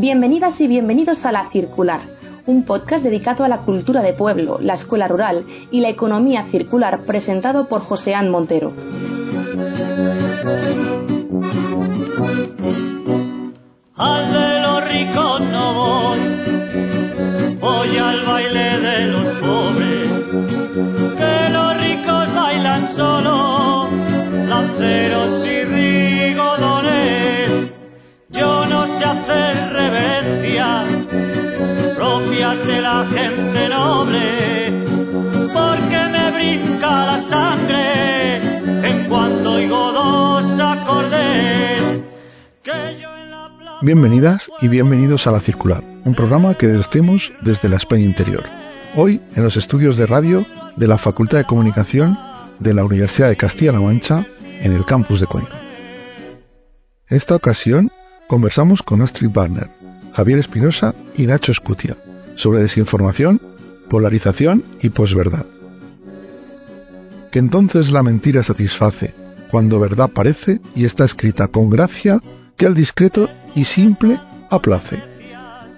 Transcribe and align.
Bienvenidas 0.00 0.60
y 0.60 0.68
bienvenidos 0.68 1.26
a 1.26 1.32
La 1.32 1.50
Circular, 1.50 2.00
un 2.46 2.62
podcast 2.64 3.02
dedicado 3.02 3.42
a 3.42 3.48
la 3.48 3.58
cultura 3.58 4.00
de 4.00 4.12
pueblo, 4.12 4.60
la 4.62 4.74
escuela 4.74 5.08
rural 5.08 5.44
y 5.72 5.80
la 5.80 5.88
economía 5.88 6.44
circular 6.44 7.00
presentado 7.02 7.66
por 7.66 7.80
Joséán 7.80 8.30
Montero. 8.30 8.72
Al 13.96 14.32
de 14.32 14.60
los 14.62 14.88
ricos 14.88 15.40
no 15.50 16.14
voy 17.58 17.96
al 17.98 18.24
baile 18.24 18.78
de 18.78 19.06
los 19.08 19.24
pobres, 19.40 19.97
de 32.66 32.80
la 32.80 33.06
gente 33.06 33.68
noble, 33.68 34.72
porque 35.52 35.98
me 36.10 36.30
brinca 36.32 37.06
la 37.06 37.18
sangre 37.20 38.36
en 38.88 39.08
cuanto 39.08 39.54
oigo 39.54 39.92
dos 39.92 40.60
acordes. 40.60 42.02
Que 42.62 42.98
yo 43.00 43.16
en 43.16 43.30
la 43.30 43.50
plaza 43.58 43.78
Bienvenidas 43.82 44.50
y 44.60 44.68
bienvenidos 44.68 45.26
a 45.26 45.32
La 45.32 45.40
Circular, 45.40 45.84
un 46.04 46.14
programa 46.14 46.54
que 46.54 46.66
descemos 46.66 47.32
desde 47.42 47.68
la 47.68 47.76
España 47.76 48.04
interior. 48.04 48.44
Hoy 48.94 49.20
en 49.36 49.44
los 49.44 49.56
estudios 49.56 49.96
de 49.96 50.06
radio 50.06 50.46
de 50.76 50.88
la 50.88 50.98
Facultad 50.98 51.38
de 51.38 51.44
Comunicación 51.44 52.18
de 52.58 52.74
la 52.74 52.84
Universidad 52.84 53.28
de 53.28 53.36
Castilla-La 53.36 53.80
Mancha 53.80 54.26
en 54.60 54.72
el 54.72 54.84
campus 54.84 55.20
de 55.20 55.26
Cuenca. 55.26 55.60
En 57.08 57.16
esta 57.16 57.36
ocasión 57.36 57.90
conversamos 58.26 58.82
con 58.82 59.02
Astrid 59.02 59.30
Barner, 59.30 59.70
Javier 60.12 60.38
Espinosa 60.38 60.94
y 61.16 61.26
Nacho 61.26 61.52
Escutia 61.52 61.96
sobre 62.38 62.60
desinformación, 62.60 63.40
polarización 63.90 64.64
y 64.80 64.90
posverdad. 64.90 65.44
Que 67.32 67.40
entonces 67.40 67.90
la 67.90 68.04
mentira 68.04 68.44
satisface, 68.44 69.12
cuando 69.50 69.80
verdad 69.80 70.08
parece 70.08 70.60
y 70.74 70.84
está 70.84 71.04
escrita 71.04 71.48
con 71.48 71.68
gracia 71.68 72.20
que 72.56 72.66
al 72.66 72.74
discreto 72.74 73.28
y 73.56 73.64
simple 73.64 74.20
aplace. 74.50 75.02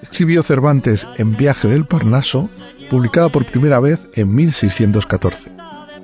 Escribió 0.02 0.42
Cervantes 0.42 1.06
en 1.16 1.34
Viaje 1.34 1.66
del 1.66 1.86
Parnaso, 1.86 2.50
publicada 2.90 3.30
por 3.30 3.46
primera 3.46 3.80
vez 3.80 3.98
en 4.14 4.34
1614. 4.34 5.50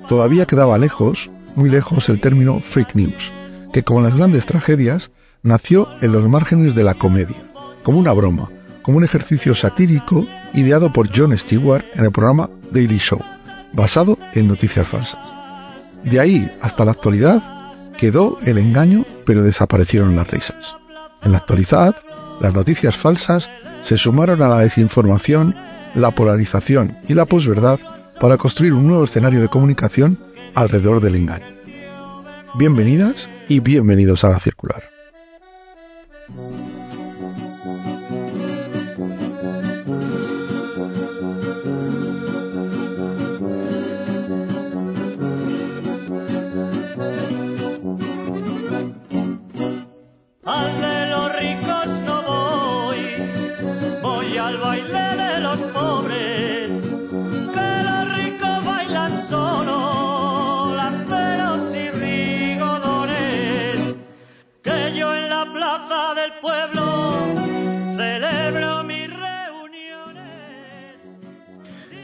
Todavía 0.09 0.47
quedaba 0.47 0.79
lejos, 0.79 1.29
muy 1.55 1.69
lejos, 1.69 2.09
el 2.09 2.19
término 2.19 2.61
fake 2.61 2.95
news, 2.95 3.31
que 3.73 3.83
como 3.83 4.01
las 4.01 4.15
grandes 4.15 4.47
tragedias, 4.47 5.11
nació 5.43 5.87
en 6.01 6.13
los 6.13 6.27
márgenes 6.27 6.73
de 6.73 6.83
la 6.83 6.95
comedia, 6.95 7.37
como 7.83 7.99
una 7.99 8.13
broma, 8.13 8.49
como 8.87 8.99
un 8.99 9.03
ejercicio 9.03 9.53
satírico 9.53 10.25
ideado 10.53 10.93
por 10.93 11.13
Jon 11.13 11.37
Stewart 11.37 11.83
en 11.95 12.05
el 12.05 12.11
programa 12.13 12.49
Daily 12.71 12.99
Show, 12.99 13.19
basado 13.73 14.17
en 14.31 14.47
noticias 14.47 14.87
falsas. 14.87 15.19
De 16.05 16.21
ahí 16.21 16.49
hasta 16.61 16.85
la 16.85 16.91
actualidad 16.91 17.43
quedó 17.97 18.39
el 18.45 18.57
engaño, 18.57 19.05
pero 19.25 19.43
desaparecieron 19.43 20.15
las 20.15 20.31
risas. 20.31 20.77
En 21.21 21.33
la 21.33 21.39
actualidad, 21.39 21.97
las 22.39 22.53
noticias 22.53 22.95
falsas 22.95 23.49
se 23.81 23.97
sumaron 23.97 24.41
a 24.41 24.47
la 24.47 24.59
desinformación, 24.59 25.53
la 25.93 26.11
polarización 26.11 26.95
y 27.09 27.13
la 27.13 27.25
posverdad 27.25 27.81
para 28.21 28.37
construir 28.37 28.71
un 28.71 28.87
nuevo 28.87 29.03
escenario 29.03 29.41
de 29.41 29.49
comunicación 29.49 30.17
alrededor 30.55 31.01
del 31.01 31.15
engaño. 31.15 31.47
Bienvenidas 32.55 33.29
y 33.49 33.59
bienvenidos 33.59 34.23
a 34.23 34.29
la 34.29 34.39
circular. 34.39 34.81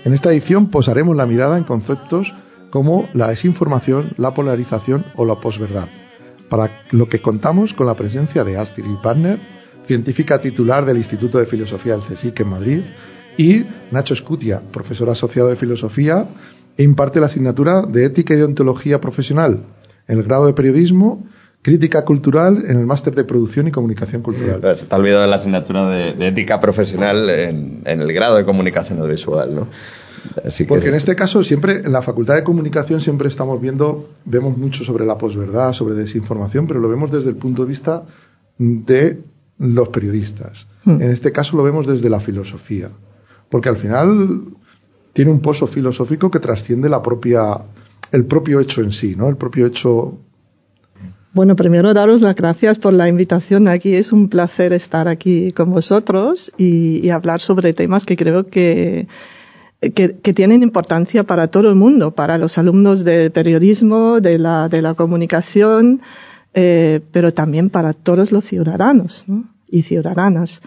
En 0.03 0.13
esta 0.13 0.31
edición 0.31 0.69
posaremos 0.69 1.15
la 1.15 1.25
mirada 1.25 1.57
en 1.57 1.63
conceptos 1.63 2.33
como 2.69 3.07
la 3.13 3.29
desinformación, 3.29 4.13
la 4.17 4.33
polarización 4.33 5.05
o 5.15 5.25
la 5.25 5.39
posverdad, 5.39 5.87
para 6.49 6.83
lo 6.91 7.07
que 7.07 7.21
contamos 7.21 7.73
con 7.73 7.87
la 7.87 7.95
presencia 7.95 8.43
de 8.43 8.57
Astrid 8.57 8.85
Partner, 9.01 9.39
científica 9.85 10.41
titular 10.41 10.85
del 10.85 10.97
Instituto 10.97 11.37
de 11.37 11.45
Filosofía 11.45 11.93
del 11.97 12.01
CSIC 12.01 12.39
en 12.41 12.49
Madrid, 12.49 12.81
y 13.37 13.65
Nacho 13.91 14.13
Escutia, 14.13 14.61
profesor 14.71 15.09
asociado 15.09 15.49
de 15.49 15.55
Filosofía 15.55 16.27
e 16.77 16.83
imparte 16.83 17.19
la 17.19 17.27
asignatura 17.27 17.83
de 17.83 18.05
Ética 18.05 18.33
y 18.33 18.37
Deontología 18.37 19.01
Profesional 19.01 19.63
el 20.07 20.23
grado 20.23 20.47
de 20.47 20.53
Periodismo, 20.53 21.25
Crítica 21.63 22.03
Cultural 22.03 22.63
en 22.67 22.77
el 22.77 22.85
máster 22.85 23.15
de 23.15 23.23
Producción 23.23 23.67
y 23.69 23.71
Comunicación 23.71 24.21
Cultural. 24.21 24.61
Se 24.75 24.85
te 24.85 24.93
ha 24.93 24.97
olvidado 24.97 25.25
la 25.27 25.37
asignatura 25.37 25.89
de, 25.89 26.11
de 26.11 26.27
ética 26.27 26.59
profesional 26.59 27.29
en, 27.29 27.81
en 27.85 28.01
el 28.01 28.13
grado 28.13 28.35
de 28.35 28.43
comunicación 28.43 28.99
audiovisual, 28.99 29.55
¿no? 29.55 29.67
Así 30.45 30.65
que 30.65 30.67
Porque 30.67 30.89
en 30.89 30.95
este 30.95 31.15
caso 31.15 31.41
siempre, 31.41 31.77
en 31.77 31.91
la 31.93 32.01
Facultad 32.01 32.35
de 32.35 32.43
Comunicación 32.43 32.99
siempre 32.99 33.29
estamos 33.29 33.61
viendo, 33.61 34.09
vemos 34.25 34.57
mucho 34.57 34.83
sobre 34.83 35.05
la 35.05 35.17
posverdad, 35.17 35.73
sobre 35.73 35.95
desinformación, 35.95 36.67
pero 36.67 36.81
lo 36.81 36.89
vemos 36.89 37.11
desde 37.11 37.29
el 37.29 37.37
punto 37.37 37.63
de 37.63 37.69
vista 37.69 38.03
de 38.57 39.21
los 39.57 39.87
periodistas. 39.89 40.67
En 40.85 41.01
este 41.01 41.31
caso 41.31 41.55
lo 41.55 41.63
vemos 41.63 41.87
desde 41.87 42.09
la 42.09 42.19
filosofía. 42.19 42.89
Porque 43.49 43.69
al 43.69 43.77
final 43.77 44.41
tiene 45.13 45.31
un 45.31 45.39
pozo 45.39 45.65
filosófico 45.65 46.29
que 46.29 46.39
trasciende 46.39 46.89
la 46.89 47.01
propia, 47.01 47.61
el 48.11 48.25
propio 48.25 48.59
hecho 48.59 48.81
en 48.81 48.91
sí, 48.91 49.15
¿no? 49.15 49.29
El 49.29 49.37
propio 49.37 49.65
hecho 49.65 50.17
Bueno, 51.33 51.55
primero 51.55 51.95
daros 51.95 52.21
las 52.21 52.35
gracias 52.35 52.77
por 52.77 52.93
la 52.93 53.09
invitación 53.09 53.67
aquí. 53.67 53.95
Es 53.95 54.13
un 54.13 54.29
placer 54.29 54.71
estar 54.71 55.07
aquí 55.07 55.51
con 55.51 55.71
vosotros 55.71 56.51
y, 56.59 57.09
hablar 57.09 57.41
sobre 57.41 57.73
temas 57.73 58.05
que 58.05 58.15
creo 58.15 58.45
que, 58.45 59.07
que, 59.81 60.33
tienen 60.35 60.61
importancia 60.61 61.23
para 61.23 61.47
todo 61.47 61.69
el 61.69 61.75
mundo, 61.75 62.11
para 62.11 62.37
los 62.37 62.59
alumnos 62.59 63.03
de 63.03 63.31
periodismo, 63.31 64.21
de 64.21 64.37
la, 64.37 64.69
de 64.69 64.83
la 64.83 64.93
comunicación, 64.93 66.03
eh, 66.53 67.01
pero 67.11 67.33
también 67.33 67.71
para 67.71 67.93
todos 67.93 68.31
los 68.31 68.45
ciudadanos 68.45 69.23
¿no? 69.25 69.45
y 69.67 69.81
ciudadanas. 69.81 70.61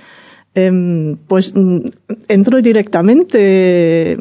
Eh, 0.56 1.16
pues 1.28 1.54
entro 2.27 2.60
directamente 2.60 4.16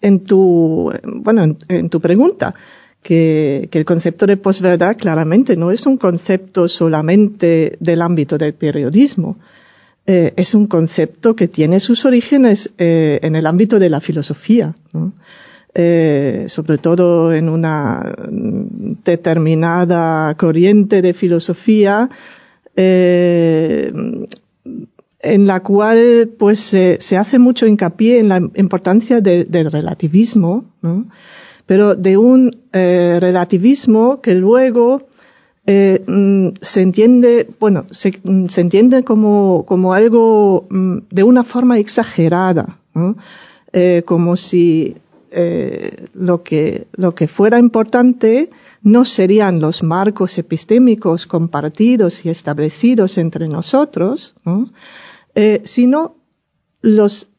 en 0.00 0.24
tu, 0.26 0.92
bueno, 1.04 1.44
en, 1.44 1.58
en 1.68 1.90
tu 1.90 2.00
pregunta. 2.00 2.56
Que, 3.02 3.68
que, 3.70 3.78
el 3.80 3.84
concepto 3.84 4.26
de 4.26 4.36
posverdad 4.36 4.96
claramente 4.96 5.56
no 5.56 5.72
es 5.72 5.86
un 5.86 5.96
concepto 5.96 6.68
solamente 6.68 7.76
del 7.80 8.00
ámbito 8.00 8.38
del 8.38 8.54
periodismo, 8.54 9.38
eh, 10.04 10.32
es 10.36 10.54
un 10.56 10.66
concepto 10.66 11.36
que 11.36 11.46
tiene 11.46 11.78
sus 11.78 12.04
orígenes 12.04 12.72
eh, 12.78 13.20
en 13.22 13.36
el 13.36 13.46
ámbito 13.46 13.78
de 13.78 13.88
la 13.88 14.00
filosofía, 14.00 14.74
eh, 15.74 16.46
sobre 16.48 16.78
todo 16.78 17.32
en 17.32 17.48
una 17.48 18.12
determinada 19.04 20.34
corriente 20.34 21.02
de 21.02 21.14
filosofía 21.14 22.10
en 22.74 24.26
la 25.46 25.60
cual 25.60 26.30
pues 26.36 26.58
se, 26.58 26.98
hace 27.16 27.38
mucho 27.38 27.68
hincapié 27.68 28.18
en 28.18 28.28
la 28.28 28.38
importancia 28.56 29.20
de, 29.20 29.44
del 29.44 29.70
relativismo. 29.70 30.64
Pero 31.66 31.94
de 31.94 32.16
un 32.16 32.50
eh, 32.72 33.18
relativismo 33.20 34.20
que 34.20 34.34
luego 34.34 35.06
eh, 35.66 36.04
se 36.60 36.80
entiende, 36.80 37.48
bueno, 37.60 37.84
se, 37.90 38.12
se 38.48 38.60
entiende 38.60 39.04
como, 39.04 39.64
como, 39.66 39.94
algo 39.94 40.66
de 40.70 41.22
una 41.22 41.44
forma 41.44 41.78
exagerada, 41.78 42.78
eh, 43.72 44.02
como 44.04 44.36
si 44.36 44.96
lo, 46.14 46.42
que, 46.42 46.86
lo 46.92 47.14
que 47.14 47.26
fuera 47.26 47.58
importante 47.58 48.50
no 48.82 49.04
serían 49.04 49.60
los 49.60 49.82
marcos 49.82 50.36
epistémicos 50.36 51.26
compartidos 51.26 52.26
y 52.26 52.28
establecidos 52.28 53.16
entre 53.16 53.48
nosotros, 53.48 54.34
¿no? 54.44 54.70
sino 55.64 56.16
los 56.82 57.31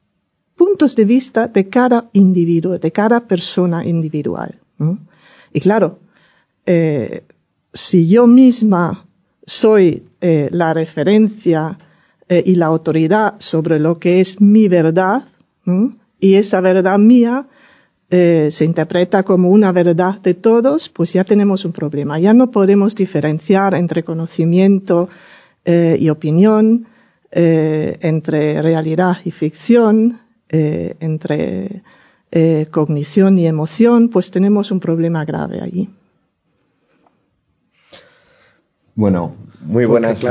puntos 0.63 0.95
de 0.95 1.03
vista 1.03 1.49
de 1.49 1.67
cada 1.67 2.09
individuo, 2.13 2.79
de 2.79 2.91
cada 2.91 3.19
persona 3.27 3.85
individual. 3.85 4.51
Y 5.51 5.59
claro, 5.59 5.99
eh, 6.65 7.23
si 7.73 8.07
yo 8.07 8.27
misma 8.27 9.05
soy 9.45 10.03
eh, 10.21 10.47
la 10.51 10.73
referencia 10.73 11.77
eh, 12.29 12.41
y 12.45 12.55
la 12.55 12.67
autoridad 12.67 13.35
sobre 13.39 13.77
lo 13.77 13.99
que 13.99 14.21
es 14.21 14.39
mi 14.39 14.69
verdad, 14.69 15.25
y 16.19 16.35
esa 16.35 16.61
verdad 16.61 16.97
mía 16.97 17.47
se 18.09 18.63
interpreta 18.63 19.23
como 19.23 19.49
una 19.49 19.71
verdad 19.71 20.21
de 20.21 20.33
todos, 20.33 20.87
pues 20.87 21.11
ya 21.11 21.23
tenemos 21.23 21.65
un 21.65 21.73
problema. 21.73 22.19
Ya 22.19 22.33
no 22.33 22.51
podemos 22.51 22.95
diferenciar 22.95 23.73
entre 23.73 24.03
conocimiento 24.03 25.09
y 25.65 26.09
opinión, 26.09 26.85
entre 27.31 28.61
realidad 28.61 29.17
y 29.25 29.31
ficción, 29.31 30.19
entre 30.53 31.81
cognición 32.71 33.37
y 33.39 33.47
emoción, 33.47 34.09
pues 34.09 34.31
tenemos 34.31 34.71
un 34.71 34.79
problema 34.79 35.25
grave 35.25 35.61
allí. 35.61 35.89
Bueno, 38.95 39.35
muy 39.61 39.85
buenas, 39.85 40.23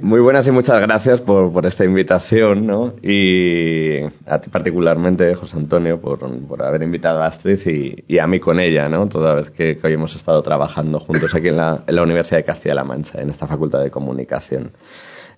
muy 0.00 0.20
buenas 0.20 0.46
y 0.46 0.50
muchas 0.50 0.80
gracias 0.80 1.20
por, 1.20 1.52
por, 1.52 1.66
esta 1.66 1.84
invitación, 1.84 2.66
¿no? 2.66 2.94
Y 3.02 4.00
a 4.24 4.40
ti 4.40 4.48
particularmente, 4.50 5.34
José 5.34 5.58
Antonio, 5.58 6.00
por, 6.00 6.20
por 6.46 6.62
haber 6.62 6.82
invitado 6.82 7.22
a 7.22 7.26
Astrid 7.26 7.58
y, 7.66 8.04
y, 8.08 8.18
a 8.18 8.26
mí 8.26 8.40
con 8.40 8.60
ella, 8.60 8.88
¿no? 8.88 9.08
Toda 9.08 9.34
vez 9.34 9.50
que, 9.50 9.78
hoy 9.82 9.92
hemos 9.92 10.16
estado 10.16 10.42
trabajando 10.42 11.00
juntos 11.00 11.34
aquí 11.34 11.48
en 11.48 11.58
la, 11.58 11.82
en 11.86 11.96
la 11.96 12.02
Universidad 12.02 12.38
de 12.38 12.44
Castilla-La 12.44 12.84
Mancha, 12.84 13.20
en 13.20 13.28
esta 13.28 13.46
Facultad 13.46 13.82
de 13.82 13.90
Comunicación. 13.90 14.70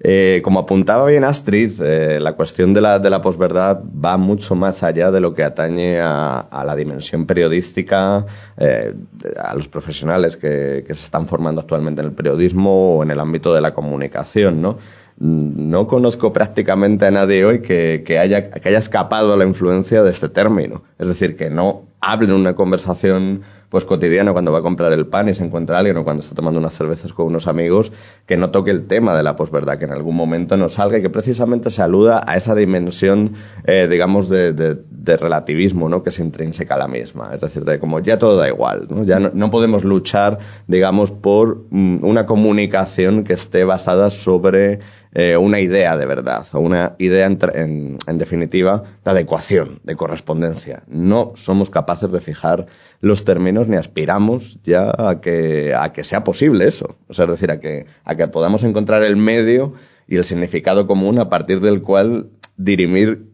Eh, 0.02 0.40
como 0.42 0.60
apuntaba 0.60 1.06
bien 1.06 1.24
Astrid, 1.24 1.72
eh, 1.82 2.20
la 2.20 2.32
cuestión 2.32 2.72
de 2.72 2.80
la, 2.80 2.98
de 2.98 3.10
la 3.10 3.20
posverdad 3.20 3.82
va 3.84 4.16
mucho 4.16 4.54
más 4.54 4.82
allá 4.82 5.10
de 5.10 5.20
lo 5.20 5.34
que 5.34 5.44
atañe 5.44 6.00
a, 6.00 6.64
la 6.64 6.74
dimensión 6.74 7.26
periodística, 7.26 8.24
eh, 8.56 8.94
a 9.36 9.54
los 9.54 9.68
profesionales 9.68 10.38
que, 10.38 10.84
que, 10.86 10.94
se 10.94 11.04
están 11.04 11.26
formando 11.26 11.60
actualmente 11.60 12.00
en 12.00 12.08
el 12.08 12.14
periodismo 12.14 12.96
o 12.96 13.02
en 13.02 13.10
el 13.10 13.20
ámbito 13.20 13.52
de 13.52 13.60
la 13.60 13.74
comunicación, 13.74 14.62
¿no? 14.62 14.78
No 15.18 15.86
conozco 15.86 16.32
prácticamente 16.32 17.04
a 17.04 17.10
nadie 17.10 17.44
hoy 17.44 17.60
que, 17.60 18.02
que, 18.06 18.18
haya, 18.18 18.48
que 18.48 18.66
haya 18.66 18.78
escapado 18.78 19.34
a 19.34 19.36
la 19.36 19.44
influencia 19.44 20.02
de 20.02 20.10
este 20.12 20.30
término. 20.30 20.82
Es 20.98 21.08
decir, 21.08 21.36
que 21.36 21.50
no 21.50 21.82
hable 22.00 22.28
en 22.28 22.32
una 22.32 22.54
conversación 22.54 23.42
pues 23.70 23.84
cotidiano 23.84 24.32
cuando 24.32 24.52
va 24.52 24.58
a 24.58 24.62
comprar 24.62 24.92
el 24.92 25.06
pan 25.06 25.28
y 25.28 25.34
se 25.34 25.44
encuentra 25.44 25.78
alguien 25.78 25.96
o 25.96 26.04
cuando 26.04 26.22
está 26.22 26.34
tomando 26.34 26.58
unas 26.58 26.74
cervezas 26.74 27.12
con 27.12 27.26
unos 27.26 27.46
amigos 27.46 27.92
que 28.26 28.36
no 28.36 28.50
toque 28.50 28.72
el 28.72 28.86
tema 28.86 29.16
de 29.16 29.22
la 29.22 29.36
posverdad, 29.36 29.78
que 29.78 29.84
en 29.84 29.92
algún 29.92 30.16
momento 30.16 30.56
nos 30.56 30.74
salga 30.74 30.98
y 30.98 31.02
que 31.02 31.10
precisamente 31.10 31.70
se 31.70 31.80
aluda 31.80 32.22
a 32.26 32.36
esa 32.36 32.56
dimensión, 32.56 33.34
eh, 33.64 33.86
digamos, 33.88 34.28
de, 34.28 34.52
de, 34.52 35.16
relativismo, 35.16 35.88
¿no? 35.88 36.02
Que 36.02 36.10
es 36.10 36.18
intrínseca 36.18 36.74
a 36.74 36.78
la 36.78 36.88
misma. 36.88 37.30
Es 37.34 37.40
decir, 37.40 37.64
de 37.64 37.78
como 37.78 38.00
ya 38.00 38.18
todo 38.18 38.36
da 38.36 38.48
igual, 38.48 38.86
¿no? 38.90 39.04
Ya 39.04 39.20
no, 39.20 39.50
podemos 39.50 39.84
luchar, 39.84 40.38
digamos, 40.66 41.10
por 41.10 41.66
mm, 41.70 42.04
una 42.04 42.26
comunicación 42.26 43.24
que 43.24 43.34
esté 43.34 43.64
basada 43.64 44.10
sobre 44.10 44.80
eh, 45.12 45.36
una 45.36 45.60
idea 45.60 45.96
de 45.96 46.06
verdad 46.06 46.46
o 46.52 46.60
una 46.60 46.94
idea 46.98 47.26
en, 47.26 47.98
en, 48.06 48.18
definitiva 48.18 48.84
de 49.04 49.10
adecuación, 49.10 49.80
de 49.82 49.96
correspondencia. 49.96 50.84
No 50.86 51.32
somos 51.34 51.70
capaces 51.70 52.12
de 52.12 52.20
fijar 52.20 52.66
los 53.00 53.24
términos 53.24 53.68
ni 53.68 53.76
aspiramos 53.76 54.58
ya 54.62 54.92
a 54.96 55.20
que, 55.20 55.74
a 55.74 55.92
que 55.92 56.04
sea 56.04 56.22
posible 56.22 56.68
eso. 56.68 56.96
O 57.08 57.14
sea, 57.14 57.24
es 57.24 57.32
decir, 57.32 57.50
a 57.50 57.60
que, 57.60 57.86
a 58.04 58.14
que 58.14 58.28
podamos 58.28 58.62
encontrar 58.62 59.02
el 59.02 59.16
medio 59.16 59.74
y 60.06 60.16
el 60.16 60.24
significado 60.24 60.86
común 60.86 61.18
a 61.18 61.28
partir 61.28 61.60
del 61.60 61.82
cual 61.82 62.30
dirimir 62.56 63.30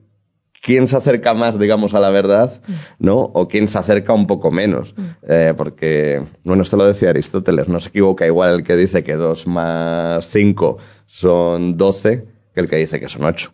quién 0.62 0.88
se 0.88 0.96
acerca 0.96 1.34
más, 1.34 1.58
digamos, 1.58 1.94
a 1.94 2.00
la 2.00 2.10
verdad, 2.10 2.60
¿no? 2.98 3.18
O 3.18 3.48
quién 3.48 3.68
se 3.68 3.78
acerca 3.78 4.12
un 4.12 4.26
poco 4.26 4.50
menos. 4.50 4.94
Eh, 5.28 5.54
porque, 5.56 6.24
bueno, 6.44 6.62
esto 6.62 6.76
lo 6.76 6.86
decía 6.86 7.10
Aristóteles, 7.10 7.68
no 7.68 7.80
se 7.80 7.88
equivoca 7.88 8.26
igual 8.26 8.54
el 8.54 8.64
que 8.64 8.76
dice 8.76 9.04
que 9.04 9.14
dos 9.14 9.46
más 9.46 10.26
cinco 10.26 10.78
son 11.06 11.76
12 11.76 12.26
que 12.54 12.60
el 12.60 12.68
que 12.68 12.76
dice 12.76 12.98
que 12.98 13.08
son 13.08 13.24
8. 13.24 13.52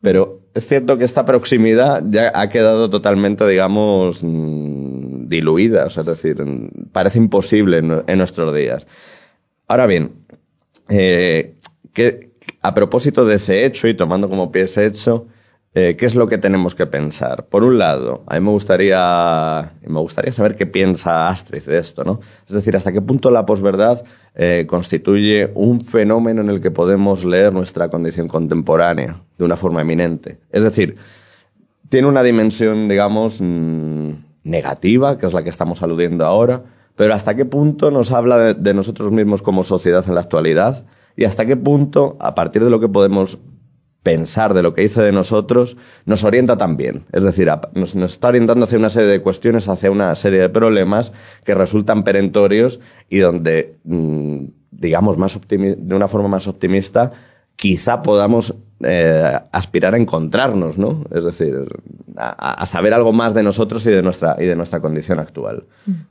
Pero 0.00 0.40
es 0.52 0.68
cierto 0.68 0.98
que 0.98 1.04
esta 1.04 1.24
proximidad 1.24 2.04
ya 2.06 2.30
ha 2.34 2.50
quedado 2.50 2.90
totalmente, 2.90 3.48
digamos, 3.48 4.22
mm, 4.22 4.83
diluida, 5.34 5.86
o 5.86 5.90
sea, 5.90 6.02
es 6.02 6.08
decir, 6.08 6.42
parece 6.92 7.18
imposible 7.18 7.78
en, 7.78 8.18
nuestros 8.18 8.54
días. 8.54 8.86
Ahora 9.68 9.86
bien, 9.86 10.12
eh, 10.88 11.54
a 12.62 12.74
propósito 12.74 13.24
de 13.24 13.36
ese 13.36 13.64
hecho 13.66 13.88
y 13.88 13.94
tomando 13.94 14.28
como 14.28 14.50
pie 14.52 14.62
ese 14.62 14.86
hecho, 14.86 15.26
eh, 15.76 15.96
¿qué 15.98 16.06
es 16.06 16.14
lo 16.14 16.28
que 16.28 16.38
tenemos 16.38 16.76
que 16.76 16.86
pensar? 16.86 17.46
Por 17.46 17.64
un 17.64 17.78
lado, 17.78 18.22
a 18.28 18.34
mí 18.34 18.40
me 18.40 18.52
gustaría, 18.52 19.72
me 19.84 20.00
gustaría 20.00 20.32
saber 20.32 20.54
qué 20.54 20.66
piensa 20.66 21.28
Astrid 21.28 21.62
de 21.62 21.78
esto, 21.78 22.04
¿no? 22.04 22.20
Es 22.48 22.54
decir, 22.54 22.76
hasta 22.76 22.92
qué 22.92 23.02
punto 23.02 23.32
la 23.32 23.44
posverdad 23.44 24.04
eh, 24.36 24.66
constituye 24.68 25.50
un 25.54 25.84
fenómeno 25.84 26.42
en 26.42 26.50
el 26.50 26.60
que 26.60 26.70
podemos 26.70 27.24
leer 27.24 27.52
nuestra 27.52 27.88
condición 27.88 28.28
contemporánea 28.28 29.20
de 29.36 29.44
una 29.44 29.56
forma 29.56 29.82
eminente. 29.82 30.38
Es 30.52 30.62
decir, 30.62 30.96
tiene 31.88 32.06
una 32.06 32.22
dimensión, 32.22 32.88
digamos, 32.88 33.40
mm, 33.40 34.10
negativa, 34.44 35.18
que 35.18 35.26
es 35.26 35.32
la 35.32 35.42
que 35.42 35.50
estamos 35.50 35.82
aludiendo 35.82 36.24
ahora, 36.24 36.62
pero 36.96 37.14
hasta 37.14 37.34
qué 37.34 37.44
punto 37.44 37.90
nos 37.90 38.12
habla 38.12 38.54
de 38.54 38.74
nosotros 38.74 39.10
mismos 39.10 39.42
como 39.42 39.64
sociedad 39.64 40.04
en 40.06 40.14
la 40.14 40.20
actualidad 40.20 40.84
y 41.16 41.24
hasta 41.24 41.46
qué 41.46 41.56
punto, 41.56 42.16
a 42.20 42.34
partir 42.34 42.62
de 42.62 42.70
lo 42.70 42.80
que 42.80 42.88
podemos 42.88 43.38
pensar 44.04 44.52
de 44.52 44.62
lo 44.62 44.74
que 44.74 44.82
dice 44.82 45.02
de 45.02 45.12
nosotros 45.12 45.76
nos 46.04 46.24
orienta 46.24 46.58
también. 46.58 47.06
Es 47.12 47.24
decir, 47.24 47.50
nos, 47.72 47.94
está 47.94 48.28
orientando 48.28 48.64
hacia 48.64 48.78
una 48.78 48.90
serie 48.90 49.08
de 49.08 49.22
cuestiones, 49.22 49.66
hacia 49.68 49.90
una 49.90 50.14
serie 50.14 50.40
de 50.40 50.50
problemas 50.50 51.12
que 51.44 51.54
resultan 51.54 52.04
perentorios 52.04 52.80
y 53.08 53.18
donde, 53.18 53.78
mm, 53.84 54.44
digamos, 54.70 55.16
más 55.16 55.40
de 55.48 55.94
una 55.96 56.06
forma 56.06 56.28
más 56.28 56.46
optimista, 56.46 57.12
quizá 57.56 58.02
podamos 58.02 58.54
eh, 58.84 59.40
aspirar 59.52 59.94
a 59.94 59.98
encontrarnos, 59.98 60.78
¿no? 60.78 61.04
Es 61.10 61.24
decir, 61.24 61.54
a, 62.16 62.64
saber 62.66 62.94
algo 62.94 63.12
más 63.12 63.34
de 63.34 63.42
nosotros 63.42 63.84
y 63.86 63.90
de 63.90 64.02
nuestra 64.02 64.36
y 64.38 64.44
de 64.44 64.54
nuestra 64.56 64.80
condición 64.80 65.18
actual. 65.18 65.64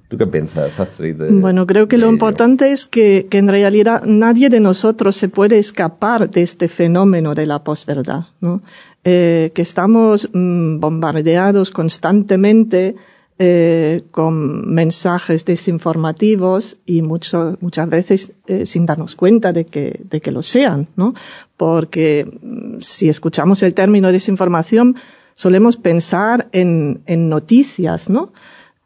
¿Tú 0.09 0.17
qué 0.17 0.25
piensas, 0.27 0.79
Astrid? 0.79 1.15
bueno, 1.31 1.65
creo 1.65 1.87
que 1.87 1.97
lo 1.97 2.09
importante 2.09 2.71
es 2.71 2.85
que, 2.85 3.27
que, 3.29 3.37
en 3.37 3.47
realidad 3.47 4.03
nadie 4.05 4.49
de 4.49 4.59
nosotros 4.59 5.15
se 5.15 5.29
puede 5.29 5.59
escapar 5.59 6.29
de 6.29 6.41
este 6.41 6.67
fenómeno 6.67 7.35
de 7.35 7.45
la 7.45 7.63
posverdad, 7.63 8.25
¿no? 8.41 8.61
Eh, 9.05 9.51
que 9.53 9.61
estamos 9.61 10.29
mm, 10.31 10.79
bombardeados 10.79 11.71
constantemente 11.71 12.95
eh, 13.39 14.03
con 14.11 14.71
mensajes 14.75 15.43
desinformativos 15.43 16.77
y 16.85 17.01
mucho, 17.01 17.57
muchas 17.61 17.89
veces 17.89 18.33
eh, 18.45 18.67
sin 18.67 18.85
darnos 18.85 19.15
cuenta 19.15 19.51
de 19.51 19.65
que, 19.65 20.01
de 20.07 20.21
que 20.21 20.31
lo 20.31 20.43
sean, 20.43 20.87
¿no? 20.95 21.15
Porque 21.57 22.25
mm, 22.25 22.81
si 22.81 23.09
escuchamos 23.09 23.63
el 23.63 23.73
término 23.73 24.11
desinformación, 24.11 24.97
solemos 25.33 25.77
pensar 25.77 26.47
en, 26.51 27.01
en 27.07 27.27
noticias, 27.27 28.07
¿no? 28.07 28.33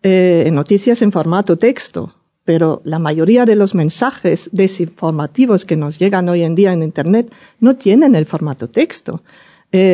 Eh, 0.01 0.45
en 0.47 0.55
noticias 0.55 1.01
en 1.01 1.11
formato 1.11 1.57
texto, 1.57 2.15
pero 2.45 2.81
la 2.85 2.99
mayoría 2.99 3.43
de 3.43 3.57
los 3.57 3.75
mensajes 3.75 4.49
desinformativos 4.53 5.65
que 5.65 5.75
nos 5.75 5.99
llegan 5.99 6.29
hoy 6.29 6.43
en 6.43 6.55
día 6.55 6.71
en 6.71 6.83
Internet 6.83 7.33
no 7.59 7.75
tienen 7.75 8.15
el 8.15 8.25
formato 8.25 8.69
texto. 8.69 9.23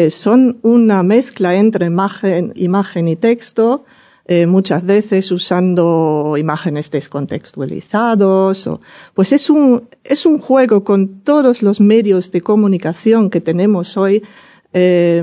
Son 0.09 0.59
una 0.61 1.01
mezcla 1.01 1.55
entre 1.55 1.87
imagen, 1.87 2.53
imagen 2.55 3.07
y 3.07 3.15
texto, 3.15 3.85
eh, 4.25 4.45
muchas 4.45 4.85
veces 4.85 5.31
usando 5.31 6.35
imágenes 6.37 6.91
descontextualizados. 6.91 8.67
O, 8.67 8.81
pues 9.13 9.33
es 9.33 9.49
un, 9.49 9.89
es 10.03 10.25
un 10.25 10.39
juego 10.39 10.83
con 10.83 11.21
todos 11.21 11.61
los 11.61 11.79
medios 11.79 12.31
de 12.31 12.41
comunicación 12.41 13.29
que 13.29 13.41
tenemos 13.41 13.97
hoy 13.97 14.23
eh, 14.71 15.21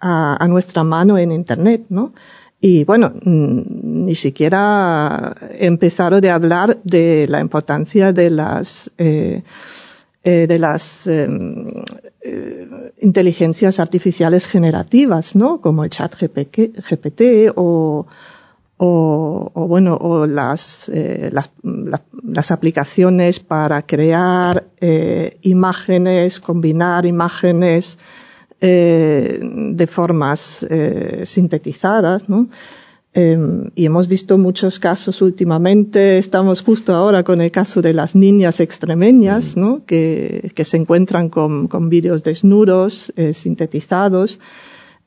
a, 0.00 0.46
nuestra 0.48 0.84
mano 0.84 1.16
en 1.16 1.32
Internet, 1.32 1.86
¿no? 1.88 2.12
Y 2.60 2.84
bueno, 2.84 3.12
ni 3.24 4.14
siquiera 4.14 5.34
he 5.58 5.66
empezado 5.66 6.20
de 6.20 6.30
hablar 6.30 6.78
de 6.84 7.26
la 7.28 7.40
importancia 7.40 8.12
de 8.12 8.30
las 8.30 8.92
eh, 8.98 9.42
eh, 10.24 10.46
de 10.46 10.58
las 10.60 11.08
em, 11.08 11.82
eh, 12.20 12.92
inteligencias 13.00 13.80
artificiales 13.80 14.46
generativas, 14.46 15.34
¿no? 15.34 15.60
Como 15.60 15.82
el 15.82 15.90
chat 15.90 16.14
GPT 16.14 17.50
o, 17.56 18.06
o, 18.76 19.50
o 19.52 19.66
bueno, 19.66 19.96
o 19.96 20.28
las, 20.28 20.88
eh, 20.90 21.28
las, 21.32 21.50
las, 22.22 22.52
aplicaciones 22.52 23.40
para 23.40 23.82
crear 23.82 24.64
imágenes, 25.42 26.38
combinar 26.38 27.04
imágenes 27.04 27.98
de 28.60 29.86
formas 29.90 30.64
sintetizadas, 31.24 32.28
¿no? 32.28 32.48
Eh, 33.14 33.36
y 33.74 33.84
hemos 33.84 34.08
visto 34.08 34.38
muchos 34.38 34.78
casos 34.78 35.20
últimamente. 35.20 36.18
Estamos 36.18 36.62
justo 36.62 36.94
ahora 36.94 37.24
con 37.24 37.40
el 37.40 37.50
caso 37.50 37.82
de 37.82 37.92
las 37.92 38.16
niñas 38.16 38.60
extremeñas, 38.60 39.56
¿no? 39.56 39.84
Que, 39.84 40.50
que 40.54 40.64
se 40.64 40.78
encuentran 40.78 41.28
con, 41.28 41.68
con 41.68 41.88
vídeos 41.90 42.22
desnudos, 42.22 43.12
eh, 43.16 43.34
sintetizados, 43.34 44.40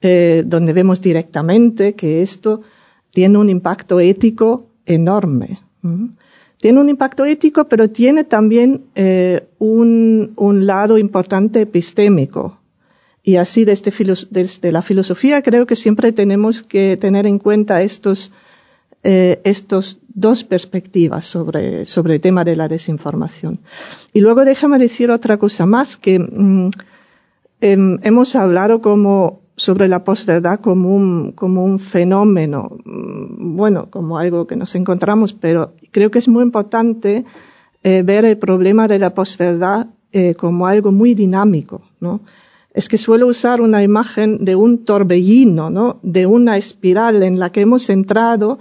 eh, 0.01 0.43
donde 0.45 0.73
vemos 0.73 1.01
directamente 1.01 1.95
que 1.95 2.21
esto 2.21 2.61
tiene 3.09 3.37
un 3.37 3.49
impacto 3.49 3.99
ético 3.99 4.67
enorme. 4.85 5.61
tiene 6.57 6.79
un 6.79 6.89
impacto 6.89 7.25
ético, 7.25 7.67
pero 7.67 7.89
tiene 7.89 8.23
también 8.23 8.85
eh, 8.95 9.47
un, 9.57 10.33
un, 10.35 10.65
lado 10.67 10.97
importante 10.97 11.61
epistémico. 11.61 12.59
Y 13.27 13.37
así 13.37 13.65
desde, 13.65 13.91
desde, 14.29 14.71
la 14.71 14.83
filosofía 14.83 15.41
creo 15.41 15.65
que 15.65 15.75
siempre 15.75 16.11
tenemos 16.11 16.61
que 16.61 16.95
tener 16.95 17.25
en 17.25 17.39
cuenta 17.39 17.81
estos, 17.81 18.31
eh, 19.03 19.41
estos 19.43 19.99
dos 20.13 20.43
perspectivas 20.43 21.25
sobre, 21.25 21.87
sobre 21.87 22.15
el 22.15 22.21
tema 22.21 22.43
de 22.43 22.55
la 22.55 22.67
desinformación. 22.67 23.61
Y 24.13 24.19
luego 24.19 24.45
déjame 24.45 24.77
decir 24.77 25.09
otra 25.09 25.37
cosa 25.37 25.65
más, 25.65 25.97
que 25.97 26.19
mm, 26.19 26.69
eh, 27.61 27.97
hemos 28.03 28.35
hablado 28.35 28.79
como 28.79 29.41
sobre 29.55 29.87
la 29.87 30.03
posverdad 30.03 30.59
como 30.59 30.93
un, 30.93 31.31
como 31.31 31.65
un 31.65 31.79
fenómeno, 31.79 32.77
mm, 32.85 33.55
bueno, 33.55 33.89
como 33.89 34.19
algo 34.19 34.45
que 34.45 34.55
nos 34.55 34.75
encontramos, 34.75 35.33
pero 35.33 35.73
creo 35.89 36.11
que 36.11 36.19
es 36.19 36.27
muy 36.27 36.43
importante 36.43 37.25
eh, 37.81 38.03
ver 38.03 38.25
el 38.25 38.37
problema 38.37 38.87
de 38.87 38.99
la 38.99 39.15
posverdad 39.15 39.87
eh, 40.11 40.35
como 40.35 40.67
algo 40.67 40.91
muy 40.91 41.15
dinámico, 41.15 41.81
¿no? 41.99 42.21
Es 42.75 42.89
que 42.89 42.97
suelo 42.97 43.27
usar 43.27 43.61
una 43.61 43.83
imagen 43.83 44.43
de 44.43 44.57
un 44.57 44.83
torbellino, 44.83 45.69
¿no? 45.69 45.99
De 46.03 46.25
una 46.25 46.57
espiral 46.57 47.23
en 47.23 47.39
la 47.39 47.49
que 47.49 47.61
hemos 47.61 47.89
entrado 47.89 48.59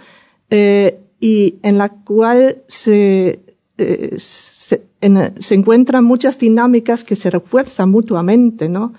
eh, 0.50 1.00
y 1.18 1.56
en 1.64 1.78
la 1.78 1.88
cual 1.88 2.62
se, 2.68 3.40
eh, 3.76 4.14
se, 4.16 4.84
en, 5.00 5.34
se 5.42 5.54
encuentran 5.56 6.04
muchas 6.04 6.38
dinámicas 6.38 7.02
que 7.02 7.16
se 7.16 7.28
refuerzan 7.28 7.90
mutuamente, 7.90 8.68
¿no? 8.68 8.94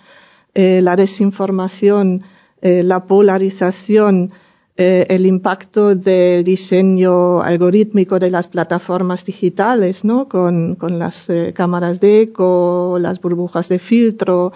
eh, 0.54 0.82
la 0.82 0.98
desinformación, 0.98 2.24
la 2.62 3.06
polarización, 3.06 4.32
el 4.76 5.26
impacto 5.28 5.94
del 5.94 6.44
diseño 6.44 7.42
algorítmico 7.42 8.18
de 8.18 8.32
las 8.32 8.48
plataformas 8.48 9.24
digitales, 9.24 10.04
¿no? 10.04 10.28
Con, 10.28 10.74
con 10.74 10.98
las 10.98 11.28
cámaras 11.54 12.00
de 12.00 12.22
eco, 12.22 12.98
las 13.00 13.22
burbujas 13.22 13.70
de 13.70 13.78
filtro, 13.78 14.52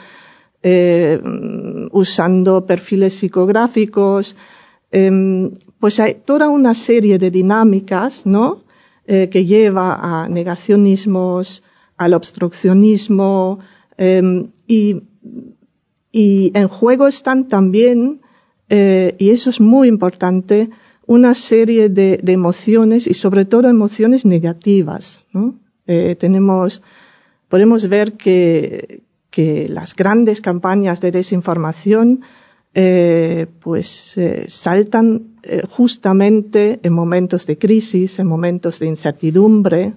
eh, 0.61 1.21
usando 1.91 2.65
perfiles 2.65 3.13
psicográficos, 3.13 4.35
em, 4.91 5.51
pues 5.79 5.99
hay 6.01 6.15
toda 6.25 6.49
una 6.49 6.73
serie 6.75 7.17
de 7.17 7.31
dinámicas, 7.31 8.25
¿no? 8.25 8.63
Eh, 9.07 9.29
que 9.29 9.45
lleva 9.45 9.95
a 10.01 10.27
negacionismos, 10.27 11.63
al 11.95 12.13
obstruccionismo, 12.13 13.59
em, 13.97 14.51
y 14.67 16.51
en 16.53 16.67
juego 16.67 17.07
están 17.07 17.47
también, 17.47 18.21
eh, 18.67 19.15
y 19.17 19.29
eso 19.29 19.49
es 19.49 19.61
muy 19.61 19.87
importante, 19.87 20.69
una 21.07 21.33
serie 21.33 21.87
de, 21.87 22.19
de 22.21 22.33
emociones 22.33 23.07
y 23.07 23.13
sobre 23.13 23.45
todo 23.45 23.69
emociones 23.69 24.25
negativas. 24.25 25.23
¿no? 25.31 25.55
Tenemos, 26.19 26.83
podemos 27.47 27.89
ver 27.89 28.13
que, 28.13 29.01
que 29.29 29.67
las 29.69 29.95
grandes 29.95 30.41
campañas 30.41 31.01
de 31.01 31.11
desinformación 31.11 32.21
eh, 32.75 33.47
pues 33.61 34.15
eh, 34.17 34.45
saltan 34.47 35.39
eh, 35.41 35.63
justamente 35.67 36.79
en 36.83 36.93
momentos 36.93 37.47
de 37.47 37.57
crisis, 37.57 38.19
en 38.19 38.27
momentos 38.27 38.77
de 38.79 38.85
incertidumbre. 38.85 39.93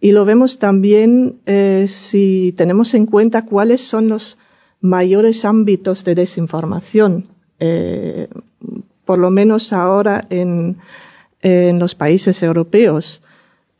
Y 0.00 0.12
lo 0.12 0.24
vemos 0.24 0.58
también 0.58 1.40
si 1.88 2.54
tenemos 2.56 2.94
en 2.94 3.06
cuenta 3.06 3.46
cuáles 3.46 3.80
son 3.80 4.08
los 4.08 4.38
mayores 4.80 5.44
ámbitos 5.44 6.04
de 6.04 6.14
desinformación, 6.14 7.26
por 9.04 9.18
lo 9.18 9.30
menos 9.30 9.72
ahora 9.72 10.24
en 10.28 10.76
los 11.42 11.94
países 11.94 12.42
europeos, 12.42 13.22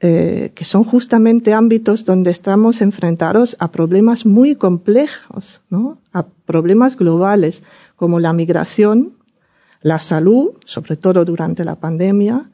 eh, 0.00 0.53
que 0.55 0.65
son 0.65 0.85
justamente 0.85 1.55
ámbitos 1.55 2.05
donde 2.05 2.31
estamos 2.31 2.83
enfrentados 2.83 3.57
a 3.61 3.73
problemas 3.73 4.26
muy 4.26 4.55
complejos, 4.55 5.62
¿no? 5.71 5.99
a 6.12 6.26
problemas 6.26 6.97
globales 6.97 7.62
como 7.97 8.21
la 8.21 8.33
migración, 8.33 9.15
la 9.81 9.99
salud, 9.99 10.50
sobre 10.65 10.97
todo 10.97 11.25
durante 11.25 11.65
la 11.65 11.76
pandemia, 11.76 12.50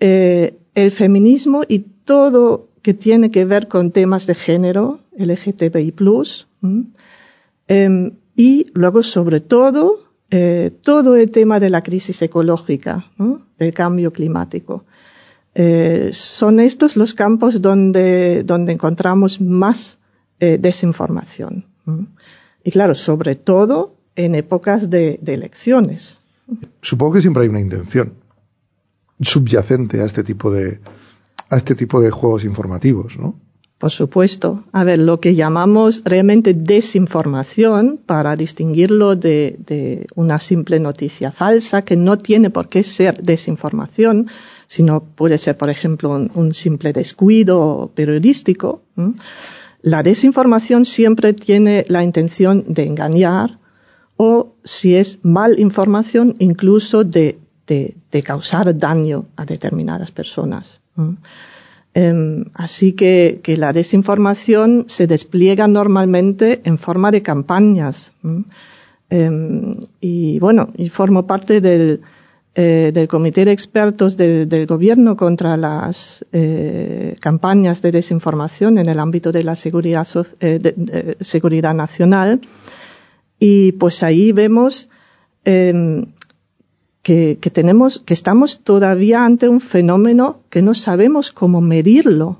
eh, 0.00 0.58
el 0.74 0.90
feminismo 0.90 1.62
y 1.68 1.80
todo 1.80 2.68
que 2.82 2.94
tiene 2.94 3.30
que 3.30 3.44
ver 3.44 3.68
con 3.68 3.90
temas 3.90 4.26
de 4.26 4.34
género, 4.34 5.00
LGTBI+. 5.16 5.94
Eh, 7.68 8.12
y 8.34 8.66
luego, 8.72 9.02
sobre 9.02 9.40
todo, 9.40 10.00
eh, 10.30 10.70
todo 10.82 11.16
el 11.16 11.30
tema 11.30 11.60
de 11.60 11.70
la 11.70 11.82
crisis 11.82 12.22
ecológica, 12.22 13.10
del 13.58 13.74
cambio 13.74 14.12
climático. 14.12 14.84
Eh, 15.54 16.10
son 16.12 16.60
estos 16.60 16.96
los 16.96 17.14
campos 17.14 17.60
donde, 17.60 18.42
donde 18.44 18.72
encontramos 18.72 19.40
más 19.40 19.98
eh, 20.40 20.58
desinformación. 20.58 21.66
Y 22.64 22.70
claro, 22.70 22.94
sobre 22.94 23.34
todo 23.34 23.96
en 24.16 24.34
épocas 24.34 24.88
de, 24.88 25.18
de 25.20 25.34
elecciones. 25.34 26.20
Supongo 26.80 27.14
que 27.14 27.20
siempre 27.20 27.42
hay 27.42 27.48
una 27.48 27.60
intención 27.60 28.14
subyacente 29.20 30.00
a 30.00 30.04
este 30.04 30.24
tipo 30.24 30.50
de, 30.50 30.80
a 31.48 31.56
este 31.56 31.74
tipo 31.74 32.00
de 32.00 32.10
juegos 32.10 32.44
informativos, 32.44 33.18
¿no? 33.18 33.38
Por 33.78 33.90
supuesto. 33.90 34.62
A 34.70 34.84
ver, 34.84 35.00
lo 35.00 35.18
que 35.18 35.34
llamamos 35.34 36.02
realmente 36.04 36.54
desinformación, 36.54 37.98
para 38.06 38.36
distinguirlo 38.36 39.16
de, 39.16 39.56
de, 39.66 40.06
una 40.14 40.38
simple 40.38 40.78
noticia 40.78 41.32
falsa, 41.32 41.82
que 41.82 41.96
no 41.96 42.16
tiene 42.16 42.50
por 42.50 42.68
qué 42.68 42.84
ser 42.84 43.20
desinformación, 43.22 44.28
sino 44.72 45.04
puede 45.04 45.36
ser, 45.36 45.58
por 45.58 45.68
ejemplo, 45.68 46.08
un, 46.34 46.54
simple 46.54 46.94
descuido 46.94 47.90
periodístico. 47.94 48.80
La 49.82 50.02
desinformación 50.02 50.86
siempre 50.86 51.34
tiene 51.34 51.84
la 51.88 52.02
intención 52.02 52.64
de 52.68 52.86
engañar 52.86 53.58
o, 54.16 54.54
si 54.64 54.96
es 54.96 55.18
mal 55.24 55.60
información, 55.60 56.36
incluso 56.38 57.04
de, 57.04 57.38
de, 57.66 58.22
causar 58.22 58.74
daño 58.78 59.26
a 59.36 59.44
determinadas 59.44 60.10
personas. 60.10 60.80
Eh, 61.92 62.44
así 62.54 62.92
que, 62.92 63.40
que, 63.42 63.58
la 63.58 63.74
desinformación 63.74 64.86
se 64.88 65.06
despliega 65.06 65.68
normalmente 65.68 66.62
en 66.64 66.78
forma 66.78 67.10
de 67.10 67.20
campañas. 67.20 68.14
Eh, 69.10 69.76
y 70.00 70.38
bueno, 70.38 70.72
y 70.78 70.88
formo 70.88 71.26
parte 71.26 71.60
del, 71.60 72.00
eh, 72.54 72.90
del 72.92 73.08
comité 73.08 73.46
de 73.46 73.52
expertos 73.52 74.18
de, 74.18 74.44
del 74.44 74.66
gobierno 74.66 75.16
contra 75.16 75.56
las 75.56 76.22
eh, 76.32 77.16
campañas 77.18 77.80
de 77.80 77.92
desinformación 77.92 78.76
en 78.76 78.90
el 78.90 78.98
ámbito 78.98 79.32
de 79.32 79.42
la 79.42 79.56
seguridad, 79.56 80.06
eh, 80.40 81.74
nacional. 81.74 82.40
Y 83.38 83.72
pues 83.72 84.02
ahí 84.02 84.32
vemos 84.32 84.90
em, 85.46 86.04
que, 87.02 87.36
tenemos, 87.36 88.00
que 88.00 88.12
estamos 88.12 88.60
todavía 88.60 89.24
ante 89.24 89.48
un 89.48 89.60
fenómeno 89.60 90.40
que 90.50 90.60
no 90.60 90.74
sabemos 90.74 91.32
cómo 91.32 91.62
medirlo. 91.62 92.38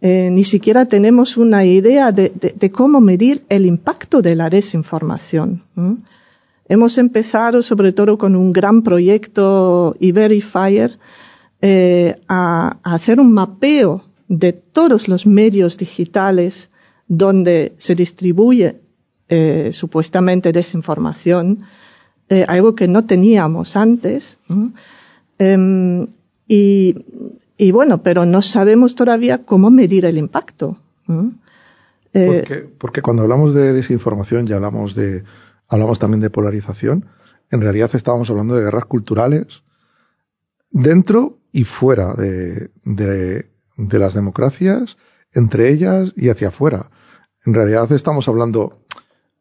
ni 0.00 0.44
siquiera 0.44 0.86
tenemos 0.86 1.36
una 1.36 1.64
idea 1.64 2.10
de, 2.10 2.70
cómo 2.72 3.00
medir 3.00 3.44
el 3.48 3.66
impacto 3.66 4.20
de 4.20 4.34
la 4.34 4.50
desinformación. 4.50 5.62
Hemos 6.68 6.98
empezado, 6.98 7.62
sobre 7.62 7.92
todo 7.92 8.18
con 8.18 8.36
un 8.36 8.52
gran 8.52 8.82
proyecto 8.82 9.96
E-Verifier, 10.00 10.98
eh, 11.62 12.16
a, 12.28 12.78
hacer 12.82 13.20
un 13.20 13.32
mapeo 13.32 14.04
de 14.28 14.52
todos 14.52 15.08
los 15.08 15.26
medios 15.26 15.76
digitales 15.76 16.70
donde 17.08 17.74
se 17.78 17.94
distribuye 17.94 18.80
eh, 19.28 19.70
supuestamente 19.72 20.52
desinformación 20.52 21.64
eh, 22.28 22.44
algo 22.48 22.74
que 22.74 22.88
no 22.88 23.04
teníamos 23.04 23.76
antes. 23.76 24.38
Eh, 25.38 26.06
y, 26.48 27.72
bueno, 27.72 28.02
pero 28.02 28.26
no 28.26 28.42
sabemos 28.42 28.94
todavía 28.94 29.44
cómo 29.44 29.70
medir 29.70 30.04
el 30.04 30.18
impacto. 30.18 30.76
Eh, 32.12 32.68
porque, 32.78 33.02
cuando 33.02 33.22
hablamos 33.22 33.54
de 33.54 33.72
desinformación 33.72 34.48
y 34.48 34.52
hablamos 34.52 34.94
de 34.94 35.22
hablamos 35.68 35.98
también 35.98 36.20
de 36.20 36.30
polarización, 36.30 37.06
en 37.50 37.60
realidad 37.60 37.90
estábamos 37.94 38.30
hablando 38.30 38.56
de 38.56 38.64
guerras 38.64 38.86
culturales 38.86 39.62
dentro 40.70 41.38
y 41.52 41.64
fuera 41.64 42.14
de, 42.14 42.70
de, 42.84 43.98
las 43.98 44.14
democracias, 44.14 44.96
entre 45.32 45.70
ellas 45.70 46.12
y 46.16 46.28
hacia 46.28 46.48
afuera. 46.48 46.90
En 47.44 47.54
realidad 47.54 47.90
estamos 47.92 48.28
hablando, 48.28 48.82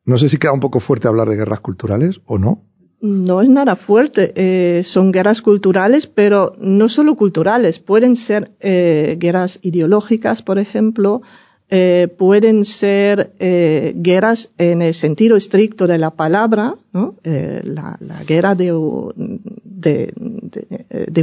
no 0.05 0.17
sé 0.17 0.29
si 0.29 0.37
queda 0.37 0.53
un 0.53 0.59
poco 0.59 0.79
fuerte 0.79 1.07
hablar 1.07 1.27
de 1.27 1.35
guerras 1.35 1.59
culturales 1.59 2.21
o 2.25 2.37
no. 2.37 2.63
No 3.01 3.41
es 3.41 3.49
nada 3.49 3.75
fuerte. 3.75 4.33
Eh, 4.35 4.83
son 4.83 5.11
guerras 5.11 5.41
culturales, 5.41 6.07
pero 6.07 6.53
no 6.59 6.87
solo 6.87 7.15
culturales. 7.15 7.79
Pueden 7.79 8.15
ser 8.15 8.55
eh, 8.61 9.17
guerras 9.19 9.59
ideológicas, 9.61 10.41
por 10.41 10.57
ejemplo, 10.57 11.21
eh, 11.69 12.13
pueden 12.15 12.63
ser 12.63 13.33
eh, 13.39 13.93
guerras 13.95 14.51
en 14.59 14.83
el 14.83 14.93
sentido 14.93 15.35
estricto 15.35 15.87
de 15.87 15.97
la 15.97 16.11
palabra, 16.11 16.75
¿no? 16.93 17.15
Eh, 17.23 17.61
la, 17.63 17.97
guerra 18.27 18.53
de, 18.53 18.73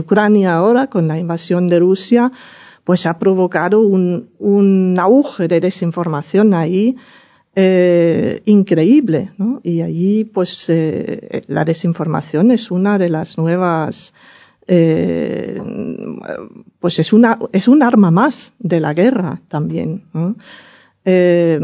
Ucrania 0.00 0.56
ahora 0.56 0.88
con 0.88 1.06
la 1.06 1.18
invasión 1.18 1.68
de 1.68 1.78
Rusia, 1.78 2.32
pues 2.82 3.06
ha 3.06 3.20
provocado 3.20 3.82
un, 3.82 4.30
un 4.40 4.99
auge 4.99 5.46
de 5.46 5.61
desinformación 5.61 6.54
ahí 6.54 6.96
eh, 7.54 8.42
increíble, 8.44 9.30
¿no? 9.38 9.61
Y 9.62 9.82
allí, 9.82 10.25
pues, 10.25 10.68
la 11.46 11.64
desinformación 11.64 12.50
es 12.50 12.72
una 12.72 12.99
de 12.99 13.11
las 13.11 13.38
nuevas 13.38 14.12
eh, 14.66 15.61
pues 16.78 16.99
es 16.99 17.12
una 17.12 17.38
es 17.52 17.69
un 17.69 17.83
arma 17.83 18.11
más 18.11 18.52
de 18.59 18.81
la 18.81 18.95
guerra 18.95 19.40
también 19.49 20.04
eh, 21.04 21.61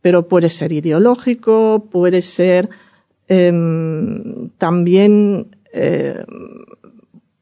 pero 0.00 0.28
puede 0.28 0.50
ser 0.50 0.72
ideológico 0.72 1.86
puede 1.90 2.22
ser 2.22 2.68
eh, 3.28 3.52
también 4.58 5.48
eh, 5.72 6.24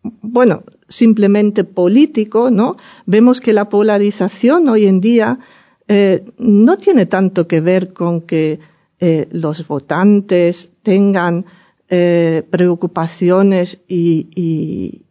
bueno 0.02 0.64
simplemente 0.87 1.64
político 1.64 2.50
no 2.50 2.76
vemos 3.07 3.40
que 3.40 3.52
la 3.52 3.68
polarización 3.68 4.68
hoy 4.68 4.87
en 4.87 5.00
día 5.00 5.38
no 6.37 6.76
tiene 6.76 7.07
tanto 7.07 7.49
que 7.49 7.62
ver 7.62 7.95
con 7.95 8.21
que 8.21 8.61
los 9.30 9.66
votantes 9.66 10.71
tengan 10.83 11.47
eh, 11.90 12.42
preocupaciones 12.50 13.80
y, 13.88 15.02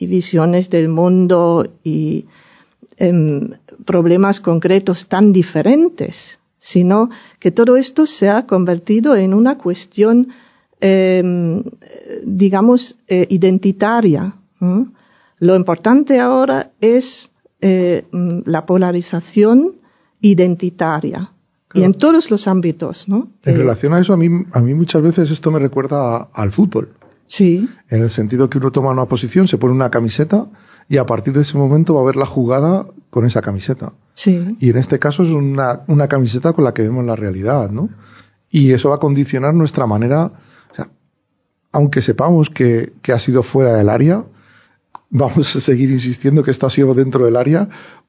visiones 0.00 0.70
del 0.70 0.88
mundo 0.88 1.64
y 1.84 2.26
eh, 2.96 3.50
problemas 3.84 4.40
concretos 4.40 5.08
tan 5.08 5.32
diferentes, 5.32 6.40
sino 6.58 7.10
que 7.38 7.50
todo 7.50 7.76
esto 7.76 8.06
se 8.06 8.28
ha 8.28 8.46
convertido 8.46 9.16
en 9.16 9.34
una 9.34 9.58
cuestión, 9.58 10.28
eh, 10.80 11.22
digamos, 12.24 12.98
eh, 13.08 13.26
identitaria. 13.30 14.36
Lo 15.38 15.56
importante 15.56 16.20
ahora 16.20 16.70
es 16.80 17.32
eh, 17.60 18.04
la 18.44 18.64
polarización 18.64 19.76
identitaria 20.20 21.32
y 21.74 21.82
en 21.82 21.92
todos 21.92 22.30
los 22.30 22.48
ámbitos, 22.48 23.08
¿no? 23.08 23.30
En 23.44 23.56
relación 23.56 23.94
a 23.94 24.00
eso, 24.00 24.12
a 24.12 24.16
mí, 24.16 24.28
a 24.52 24.60
mí 24.60 24.74
muchas 24.74 25.02
veces 25.02 25.30
esto 25.30 25.50
me 25.50 25.58
recuerda 25.58 26.16
a, 26.16 26.28
al 26.32 26.52
fútbol. 26.52 26.94
Sí. 27.26 27.68
En 27.88 28.02
el 28.02 28.10
sentido 28.10 28.50
que 28.50 28.58
uno 28.58 28.72
toma 28.72 28.90
una 28.90 29.06
posición, 29.06 29.48
se 29.48 29.58
pone 29.58 29.72
una 29.72 29.90
camiseta 29.90 30.46
y 30.88 30.98
a 30.98 31.06
partir 31.06 31.32
de 31.32 31.42
ese 31.42 31.56
momento 31.56 31.94
va 31.94 32.02
a 32.02 32.04
ver 32.04 32.16
la 32.16 32.26
jugada 32.26 32.86
con 33.10 33.24
esa 33.24 33.40
camiseta. 33.40 33.94
Sí. 34.14 34.56
Y 34.60 34.70
en 34.70 34.76
este 34.76 34.98
caso 34.98 35.22
es 35.22 35.30
una, 35.30 35.82
una 35.86 36.08
camiseta 36.08 36.52
con 36.52 36.64
la 36.64 36.74
que 36.74 36.82
vemos 36.82 37.04
la 37.04 37.16
realidad, 37.16 37.70
¿no? 37.70 37.88
Y 38.50 38.72
eso 38.72 38.90
va 38.90 38.96
a 38.96 39.00
condicionar 39.00 39.54
nuestra 39.54 39.86
manera, 39.86 40.32
o 40.70 40.74
sea, 40.74 40.90
aunque 41.72 42.02
sepamos 42.02 42.50
que, 42.50 42.92
que 43.00 43.12
ha 43.12 43.18
sido 43.18 43.42
fuera 43.42 43.72
del 43.74 43.88
área, 43.88 44.24
vamos 45.10 45.56
a 45.56 45.60
seguir 45.60 45.90
insistiendo 45.90 46.42
que 46.42 46.50
esto 46.50 46.66
ha 46.66 46.70
sido 46.70 46.94
dentro 46.94 47.24
del 47.24 47.36
área 47.36 47.68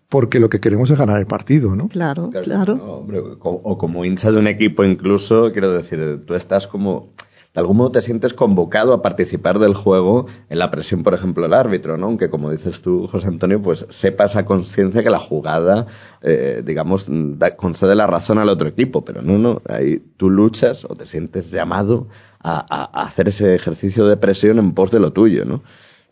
porque 0.09 0.39
lo 0.39 0.49
que 0.49 0.59
queremos 0.59 0.89
es 0.91 0.97
ganar 0.97 1.19
el 1.19 1.25
partido, 1.25 1.75
¿no? 1.75 1.87
Claro, 1.87 2.29
claro. 2.29 2.43
claro. 2.43 2.75
No, 2.75 2.93
hombre, 2.93 3.19
o 3.19 3.77
como 3.77 4.05
hincha 4.05 4.31
de 4.31 4.37
un 4.37 4.47
equipo 4.47 4.83
incluso, 4.83 5.51
quiero 5.51 5.71
decir, 5.71 6.23
tú 6.25 6.35
estás 6.35 6.67
como 6.67 7.13
de 7.53 7.59
algún 7.59 7.77
modo 7.77 7.91
te 7.91 8.01
sientes 8.01 8.33
convocado 8.33 8.93
a 8.93 9.01
participar 9.03 9.59
del 9.59 9.75
juego 9.75 10.25
en 10.49 10.57
la 10.57 10.71
presión, 10.71 11.03
por 11.03 11.13
ejemplo, 11.13 11.43
del 11.43 11.53
árbitro, 11.53 11.97
¿no? 11.97 12.07
Aunque 12.07 12.29
como 12.29 12.49
dices 12.49 12.81
tú, 12.81 13.07
José 13.07 13.27
Antonio, 13.27 13.61
pues 13.61 13.85
sepa 13.89 14.25
esa 14.25 14.43
conciencia 14.43 15.03
que 15.03 15.11
la 15.11 15.19
jugada, 15.19 15.85
eh, 16.21 16.63
digamos, 16.65 17.05
da, 17.09 17.55
concede 17.55 17.93
la 17.95 18.07
razón 18.07 18.39
al 18.39 18.49
otro 18.49 18.67
equipo, 18.67 19.05
pero 19.05 19.21
no, 19.21 19.37
no, 19.37 19.61
ahí 19.69 20.01
tú 20.17 20.31
luchas 20.31 20.83
o 20.85 20.95
te 20.95 21.05
sientes 21.05 21.51
llamado 21.51 22.07
a, 22.39 22.57
a, 22.57 23.01
a 23.01 23.05
hacer 23.05 23.27
ese 23.27 23.53
ejercicio 23.53 24.07
de 24.07 24.17
presión 24.17 24.57
en 24.57 24.73
pos 24.73 24.89
de 24.89 24.99
lo 24.99 25.13
tuyo, 25.13 25.45
¿no? 25.45 25.61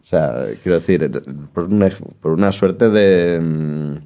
O 0.02 0.06
sea, 0.06 0.48
quiero 0.64 0.80
decir, 0.80 1.10
por 1.54 1.66
una, 1.66 1.90
por 2.22 2.32
una 2.32 2.52
suerte 2.52 2.90
de, 2.90 4.00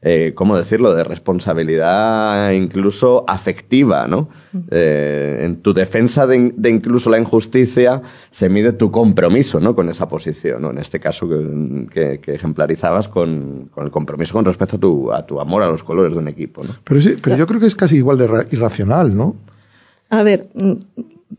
eh, 0.00 0.32
¿cómo 0.34 0.56
decirlo?, 0.56 0.94
de 0.94 1.02
responsabilidad 1.02 2.52
incluso 2.52 3.24
afectiva, 3.26 4.06
¿no? 4.06 4.28
Eh, 4.70 5.40
en 5.40 5.56
tu 5.56 5.74
defensa 5.74 6.26
de, 6.28 6.52
de, 6.56 6.70
incluso 6.70 7.10
la 7.10 7.18
injusticia 7.18 8.02
se 8.30 8.48
mide 8.48 8.72
tu 8.72 8.92
compromiso, 8.92 9.58
¿no?, 9.58 9.74
con 9.74 9.88
esa 9.88 10.08
posición, 10.08 10.62
¿no? 10.62 10.70
En 10.70 10.78
este 10.78 11.00
caso 11.00 11.28
que, 11.28 11.88
que, 11.92 12.20
que 12.20 12.34
ejemplarizabas 12.34 13.08
con, 13.08 13.70
con, 13.72 13.86
el 13.86 13.90
compromiso 13.90 14.34
con 14.34 14.44
respecto 14.44 14.76
a 14.76 14.80
tu, 14.80 15.12
a 15.12 15.26
tu 15.26 15.40
amor 15.40 15.64
a 15.64 15.68
los 15.68 15.82
colores 15.82 16.12
de 16.12 16.18
un 16.18 16.28
equipo, 16.28 16.62
¿no? 16.62 16.76
Pero 16.84 17.00
sí, 17.00 17.16
pero 17.20 17.36
yo 17.36 17.46
creo 17.48 17.58
que 17.58 17.66
es 17.66 17.74
casi 17.74 17.96
igual 17.96 18.18
de 18.18 18.46
irracional, 18.52 19.16
¿no? 19.16 19.34
A 20.10 20.22
ver, 20.22 20.48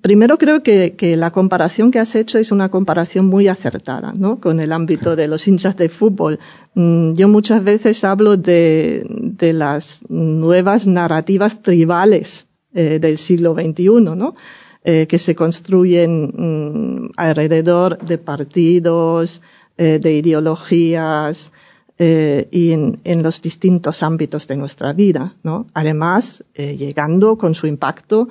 primero 0.02 0.38
creo 0.38 0.62
que, 0.64 0.94
la 1.18 1.32
comparación 1.32 1.92
que 1.92 2.00
has 2.00 2.16
hecho 2.16 2.38
es 2.38 2.52
una 2.52 2.70
comparación 2.70 3.26
muy 3.26 3.48
acertada, 3.48 4.14
¿no? 4.16 4.40
Con 4.40 4.60
el 4.60 4.72
ámbito 4.72 5.16
de 5.16 5.28
los 5.28 5.48
hinchas 5.48 5.76
de 5.78 5.90
fútbol. 5.90 6.40
Yo 6.76 7.28
muchas 7.28 7.64
veces 7.64 8.04
hablo 8.04 8.38
de, 8.38 9.06
las 9.54 10.04
nuevas 10.10 10.88
narrativas 10.88 11.62
tribales 11.62 12.48
eh, 12.74 13.00
del 13.00 13.18
siglo 13.18 13.54
XXI, 13.54 13.90
¿no? 14.16 14.36
Eh, 14.84 15.08
que 15.08 15.20
se 15.20 15.36
construyen 15.36 16.32
mmm, 16.36 17.10
alrededor 17.18 17.98
de 18.00 18.18
partidos, 18.18 19.42
eh, 19.78 20.00
de 20.00 20.14
ideologías, 20.14 21.52
y 22.02 22.72
en, 22.72 23.24
los 23.24 23.42
distintos 23.42 24.04
ámbitos 24.04 24.48
de 24.48 24.56
nuestra 24.56 24.94
vida, 24.94 25.36
¿no? 25.44 25.68
Además, 25.74 26.46
llegando 26.56 27.38
con 27.38 27.56
su 27.56 27.68
impacto 27.68 28.30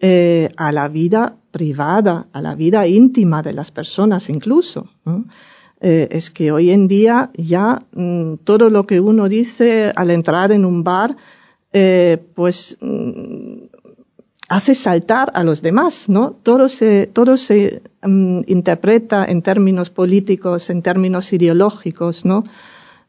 eh, 0.00 0.48
a 0.56 0.72
la 0.72 0.88
vida 0.88 1.36
privada, 1.50 2.26
a 2.32 2.40
la 2.40 2.54
vida 2.54 2.86
íntima 2.86 3.42
de 3.42 3.52
las 3.52 3.70
personas 3.70 4.28
incluso. 4.28 4.88
Eh, 5.80 6.08
es 6.10 6.30
que 6.30 6.52
hoy 6.52 6.70
en 6.70 6.88
día 6.88 7.30
ya 7.36 7.82
mmm, 7.92 8.34
todo 8.44 8.70
lo 8.70 8.86
que 8.86 9.00
uno 9.00 9.28
dice 9.28 9.92
al 9.96 10.10
entrar 10.10 10.52
en 10.52 10.64
un 10.64 10.84
bar, 10.84 11.16
eh, 11.72 12.18
pues 12.34 12.76
mmm, 12.80 13.64
hace 14.48 14.74
saltar 14.74 15.30
a 15.34 15.44
los 15.44 15.62
demás, 15.62 16.08
¿no? 16.08 16.32
Todo 16.42 16.68
se, 16.68 17.06
todo 17.06 17.36
se 17.36 17.82
mmm, 18.02 18.40
interpreta 18.46 19.24
en 19.24 19.42
términos 19.42 19.90
políticos, 19.90 20.70
en 20.70 20.82
términos 20.82 21.32
ideológicos, 21.32 22.24
¿no? 22.24 22.44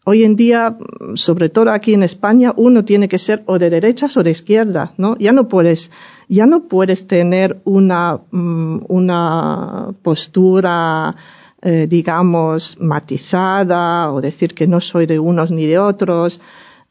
Hoy 0.04 0.24
en 0.24 0.36
día, 0.36 0.78
sobre 1.14 1.50
todo 1.50 1.70
aquí 1.70 1.94
en 1.94 2.02
España, 2.02 2.54
uno 2.58 2.84
tiene 2.84 3.08
que 3.08 3.20
ser 3.20 3.44
o 3.46 3.60
de 3.60 3.70
derechas 3.70 4.18
o 4.18 4.24
de 4.24 4.32
izquierda, 4.32 4.94
¿no? 4.98 5.16
Ya 5.20 5.32
no 5.32 5.48
puedes, 5.48 5.92
ya 6.28 6.48
no 6.48 6.64
puedes 6.68 7.06
tener 7.06 7.62
una, 7.66 8.20
una 8.32 9.94
postura, 10.02 11.16
eh, 11.62 11.86
digamos, 11.88 12.78
matizada 12.80 14.12
o 14.12 14.22
decir 14.22 14.56
que 14.56 14.66
no 14.66 14.82
soy 14.82 15.06
de 15.06 15.20
unos 15.20 15.52
ni 15.52 15.68
de 15.68 15.78
otros. 15.78 16.42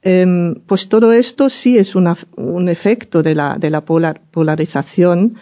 Eh, 0.03 0.55
pues 0.67 0.89
todo 0.89 1.13
esto 1.13 1.49
sí 1.49 1.79
es 1.79 1.97
un 1.97 2.69
efecto 2.69 3.25
de 3.25 3.35
la, 3.35 3.57
de 3.59 3.71
la 3.71 3.85
polar, 3.85 4.21
polarización. 4.31 5.35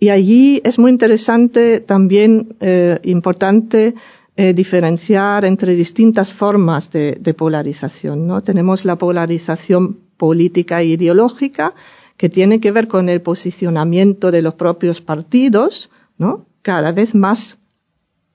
Y 0.00 0.08
allí 0.08 0.60
es 0.64 0.80
muy 0.80 0.90
interesante, 0.90 1.78
también 1.78 2.56
eh, 2.60 2.98
importante, 3.04 3.94
eh, 4.40 4.54
diferenciar 4.54 5.44
entre 5.44 5.74
distintas 5.74 6.32
formas 6.32 6.92
de, 6.92 7.34
polarización. 7.36 8.28
¿no? 8.28 8.40
Tenemos 8.40 8.84
la 8.84 8.94
polarización 8.94 9.98
política 10.16 10.80
e 10.80 10.84
ideológica, 10.94 11.74
que 12.16 12.28
tiene 12.28 12.60
que 12.60 12.70
ver 12.70 12.86
con 12.86 13.08
el 13.08 13.20
posicionamiento 13.20 14.30
de 14.30 14.42
los 14.42 14.54
propios 14.54 15.00
partidos, 15.00 15.90
¿no? 16.18 16.46
cada 16.62 16.92
vez 16.92 17.16
más 17.16 17.58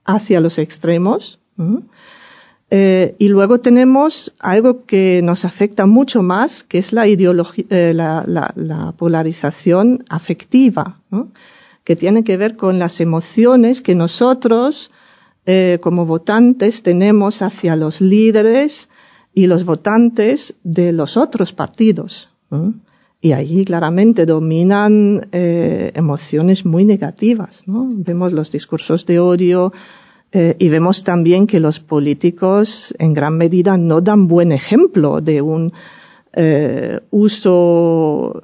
hacia 0.03 0.41
los 0.41 0.57
extremos. 0.57 1.39
¿no? 1.55 1.83
Eh, 2.69 3.15
y 3.17 3.29
luego 3.29 3.61
tenemos 3.61 4.35
algo 4.39 4.83
que 4.83 5.21
nos 5.23 5.45
afecta 5.45 5.85
mucho 5.85 6.21
más, 6.21 6.65
que 6.65 6.79
es 6.79 6.91
la, 6.91 7.07
eh, 7.07 7.93
la, 7.93 8.25
la 8.57 8.91
polarización 8.97 10.03
afectiva, 10.09 10.99
¿no? 11.11 11.31
que 11.85 11.95
tiene 11.95 12.25
que 12.25 12.35
ver 12.35 12.57
con 12.57 12.77
las 12.77 12.99
emociones 12.99 13.81
que 13.81 13.95
nosotros 13.95 14.91
eh, 15.45 15.79
como 15.81 16.05
votantes 16.05 16.83
tenemos 16.83 17.41
hacia 17.41 17.75
los 17.75 17.99
líderes 17.99 18.89
y 19.33 19.47
los 19.47 19.65
votantes 19.65 20.55
de 20.63 20.93
los 20.93 21.17
otros 21.17 21.51
partidos. 21.51 22.29
Y 23.19 23.33
allí 23.33 23.65
claramente 23.65 24.25
dominan 24.25 25.27
eh, 25.31 25.91
emociones 25.95 26.65
muy 26.65 26.85
negativas. 26.85 27.63
Vemos 27.65 28.31
los 28.31 28.51
discursos 28.51 29.05
de 29.05 29.19
odio 29.19 29.73
eh, 30.31 30.55
y 30.59 30.69
vemos 30.69 31.03
también 31.03 31.47
que 31.47 31.59
los 31.59 31.79
políticos 31.79 32.93
en 32.99 33.13
gran 33.13 33.37
medida 33.37 33.75
no 33.75 34.01
dan 34.01 34.27
buen 34.27 34.51
ejemplo 34.51 35.19
de 35.19 35.41
un 35.41 35.73
uso 37.11 38.41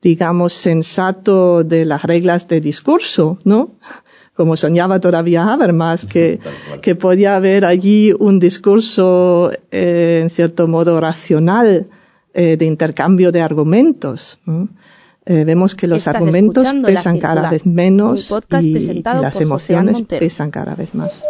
digamos 0.00 0.52
sensato 0.52 1.64
de 1.64 1.84
las 1.84 2.02
reglas 2.02 2.48
de 2.48 2.60
discurso, 2.60 3.38
¿no? 3.44 3.72
Como 4.34 4.56
soñaba 4.56 5.00
todavía 5.00 5.52
Habermas, 5.52 6.06
que, 6.06 6.40
que 6.80 6.94
podía 6.94 7.36
haber 7.36 7.64
allí 7.64 8.14
un 8.18 8.38
discurso, 8.38 9.50
eh, 9.70 10.20
en 10.22 10.30
cierto 10.30 10.66
modo, 10.66 11.00
racional 11.00 11.88
eh, 12.32 12.56
de 12.56 12.64
intercambio 12.64 13.32
de 13.32 13.42
argumentos. 13.42 14.38
Eh, 15.26 15.44
vemos 15.44 15.74
que 15.74 15.86
los 15.86 16.08
argumentos 16.08 16.66
pesan 16.84 17.18
cada 17.18 17.50
vez 17.50 17.66
menos 17.66 18.34
y, 18.60 18.76
y 18.78 19.02
las 19.02 19.40
emociones 19.40 20.02
pesan 20.02 20.50
cada 20.50 20.74
vez 20.74 20.94
más. 20.94 21.24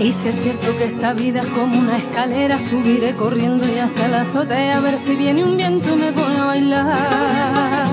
Es 0.00 0.42
cierto 0.42 0.76
que 0.76 0.84
esta 0.84 1.12
vida 1.12 1.40
es 1.40 1.46
como 1.46 1.78
una 1.78 1.96
escalera, 1.96 2.58
subiré 2.58 3.14
corriendo 3.14 3.66
y 3.68 3.78
hasta 3.78 4.08
la 4.08 4.22
azotea 4.22 4.78
a 4.78 4.80
ver 4.80 4.98
si 4.98 5.14
viene 5.14 5.44
un 5.44 5.56
viento 5.56 5.94
y 5.94 5.96
me 5.96 6.12
pone 6.12 6.36
a 6.38 6.44
bailar. 6.46 7.88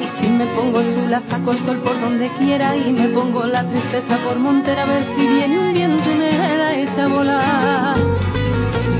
Y 0.00 0.22
si 0.22 0.30
me 0.30 0.46
pongo 0.46 0.82
chula, 0.82 1.20
saco 1.20 1.52
el 1.52 1.58
sol 1.58 1.78
por 1.78 2.00
donde 2.00 2.28
quiera 2.38 2.76
y 2.76 2.92
me 2.92 3.08
pongo 3.08 3.44
la 3.46 3.66
tristeza 3.68 4.16
por 4.18 4.38
montera 4.38 4.84
a 4.84 4.86
ver 4.86 5.04
si 5.04 5.26
viene 5.26 5.58
un 5.58 5.72
viento 5.72 6.10
y 6.10 6.14
me 6.14 6.56
da 6.56 6.74
echa 6.74 7.04
a 7.04 7.08
volar. 7.08 7.96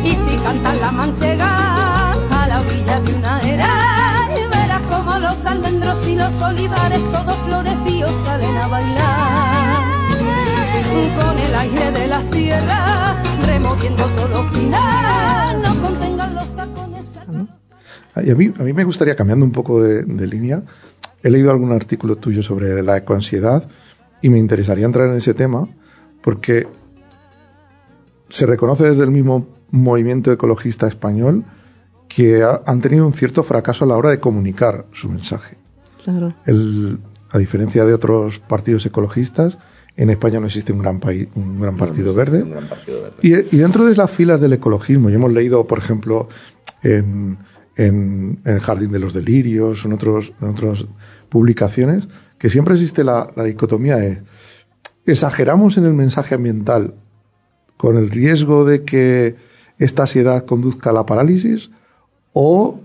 Y 0.02 0.10
si 0.10 0.36
cantan 0.42 0.80
la 0.80 0.92
manchega 0.92 2.12
a 2.12 2.46
la 2.46 2.60
orilla 2.60 3.00
de 3.00 3.14
una 3.14 3.40
era, 3.42 4.28
y 4.36 4.48
verás 4.48 4.82
como 4.90 5.18
los 5.18 5.46
almendros 5.46 5.98
y 6.06 6.14
los 6.16 6.42
olivares 6.42 7.00
todos 7.12 7.36
florecidos 7.46 8.12
salen 8.24 8.56
a 8.56 8.66
bailar 8.66 9.47
con 11.18 11.38
el 11.38 11.54
aire 11.54 11.92
de 11.92 12.06
la 12.06 12.20
sierra, 12.22 13.22
removiendo 13.46 14.04
todo 14.04 14.42
no 14.42 15.82
contengan 15.82 16.34
los 16.34 16.56
tacones. 16.56 17.04
a 18.14 18.20
mí, 18.34 18.52
a 18.58 18.62
mí 18.62 18.72
me 18.72 18.84
gustaría, 18.84 19.16
cambiando 19.16 19.44
un 19.44 19.52
poco 19.52 19.82
de, 19.82 20.26
línea, 20.26 20.62
he 21.22 21.30
leído 21.30 21.50
algún 21.50 21.72
artículo 21.72 22.16
tuyo 22.16 22.42
sobre 22.42 22.82
la 22.82 22.96
ecoansiedad 22.96 23.68
y 24.22 24.28
me 24.28 24.38
interesaría 24.38 24.86
entrar 24.86 25.08
en 25.08 25.16
ese 25.16 25.34
tema 25.34 25.68
porque 26.22 26.66
se 28.28 28.46
reconoce 28.46 28.88
desde 28.90 29.04
el 29.04 29.10
mismo 29.10 29.46
movimiento 29.70 30.32
ecologista 30.32 30.86
español 30.86 31.44
que 32.08 32.42
han 32.42 32.80
tenido 32.80 33.06
un 33.06 33.12
cierto 33.12 33.42
fracaso 33.42 33.84
a 33.84 33.88
la 33.88 33.96
hora 33.96 34.10
de 34.10 34.20
comunicar 34.20 34.86
su 34.92 35.08
mensaje. 35.08 35.56
Claro. 36.04 36.32
a 37.30 37.38
diferencia 37.38 37.84
de 37.84 37.92
otros 37.92 38.38
partidos 38.38 38.86
ecologistas, 38.86 39.58
en 39.98 40.10
España 40.10 40.38
no 40.38 40.46
existe 40.46 40.72
un 40.72 40.78
gran, 40.78 41.00
país, 41.00 41.26
un 41.34 41.60
gran, 41.60 41.76
partido, 41.76 42.14
verde. 42.14 42.46
Y, 43.20 43.32
dentro 43.32 43.84
de 43.84 43.96
las 43.96 44.08
filas 44.08 44.40
del 44.40 44.52
ecologismo, 44.52 45.10
y 45.10 45.14
hemos 45.14 45.32
leído, 45.32 45.66
por 45.66 45.78
ejemplo, 45.78 46.28
en, 46.84 47.36
El 47.76 48.60
Jardín 48.60 48.92
de 48.92 49.00
los 49.00 49.12
Delirios, 49.12 49.84
en, 49.84 49.92
otros, 49.92 50.32
en 50.40 50.50
otras 50.50 50.86
publicaciones, 51.28 52.06
que 52.38 52.48
siempre 52.48 52.74
existe 52.74 53.02
la, 53.02 53.28
dicotomía 53.44 53.96
de 53.96 54.22
exageramos 55.04 55.78
en 55.78 55.84
el 55.86 55.94
mensaje 55.94 56.36
ambiental 56.36 56.94
con 57.76 57.96
el 57.96 58.08
riesgo 58.08 58.64
de 58.64 58.84
que 58.84 59.34
esta 59.78 60.02
ansiedad 60.02 60.44
conduzca 60.44 60.90
a 60.90 60.92
la 60.92 61.06
parálisis 61.06 61.70
o 62.32 62.80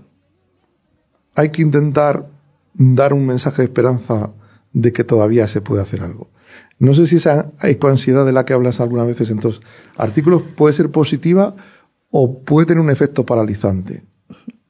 hay 1.36 1.50
que 1.50 1.62
intentar 1.62 2.28
dar 2.74 3.12
un 3.12 3.24
mensaje 3.24 3.62
de 3.62 3.66
esperanza 3.66 4.32
de 4.72 4.92
que 4.92 5.04
todavía 5.04 5.46
se 5.46 5.60
puede 5.60 5.82
hacer 5.82 6.02
algo. 6.02 6.33
No 6.78 6.94
sé 6.94 7.06
si 7.06 7.16
esa 7.16 7.52
ecoansiedad 7.62 8.26
de 8.26 8.32
la 8.32 8.44
que 8.44 8.52
hablas 8.52 8.80
algunas 8.80 9.06
veces 9.06 9.30
en 9.30 9.38
tus 9.38 9.60
artículos 9.96 10.42
puede 10.56 10.74
ser 10.74 10.90
positiva 10.90 11.54
o 12.10 12.40
puede 12.40 12.66
tener 12.66 12.82
un 12.82 12.90
efecto 12.90 13.24
paralizante. 13.24 14.02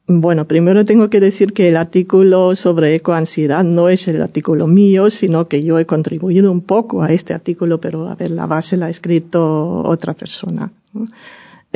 Bueno, 0.07 0.45
primero 0.45 0.85
tengo 0.85 1.09
que 1.09 1.19
decir 1.19 1.51
que 1.51 1.69
el 1.69 1.77
artículo 1.77 2.55
sobre 2.55 2.93
ecoansiedad 2.93 3.63
no 3.63 3.89
es 3.89 4.07
el 4.07 4.21
artículo 4.21 4.67
mío, 4.67 5.09
sino 5.09 5.47
que 5.47 5.63
yo 5.63 5.79
he 5.79 5.87
contribuido 5.87 6.51
un 6.51 6.61
poco 6.61 7.01
a 7.01 7.11
este 7.11 7.33
artículo, 7.33 7.81
pero 7.81 8.07
a 8.07 8.13
ver, 8.13 8.29
la 8.29 8.45
base 8.45 8.77
la 8.77 8.85
ha 8.85 8.89
escrito 8.91 9.81
otra 9.81 10.13
persona. 10.13 10.71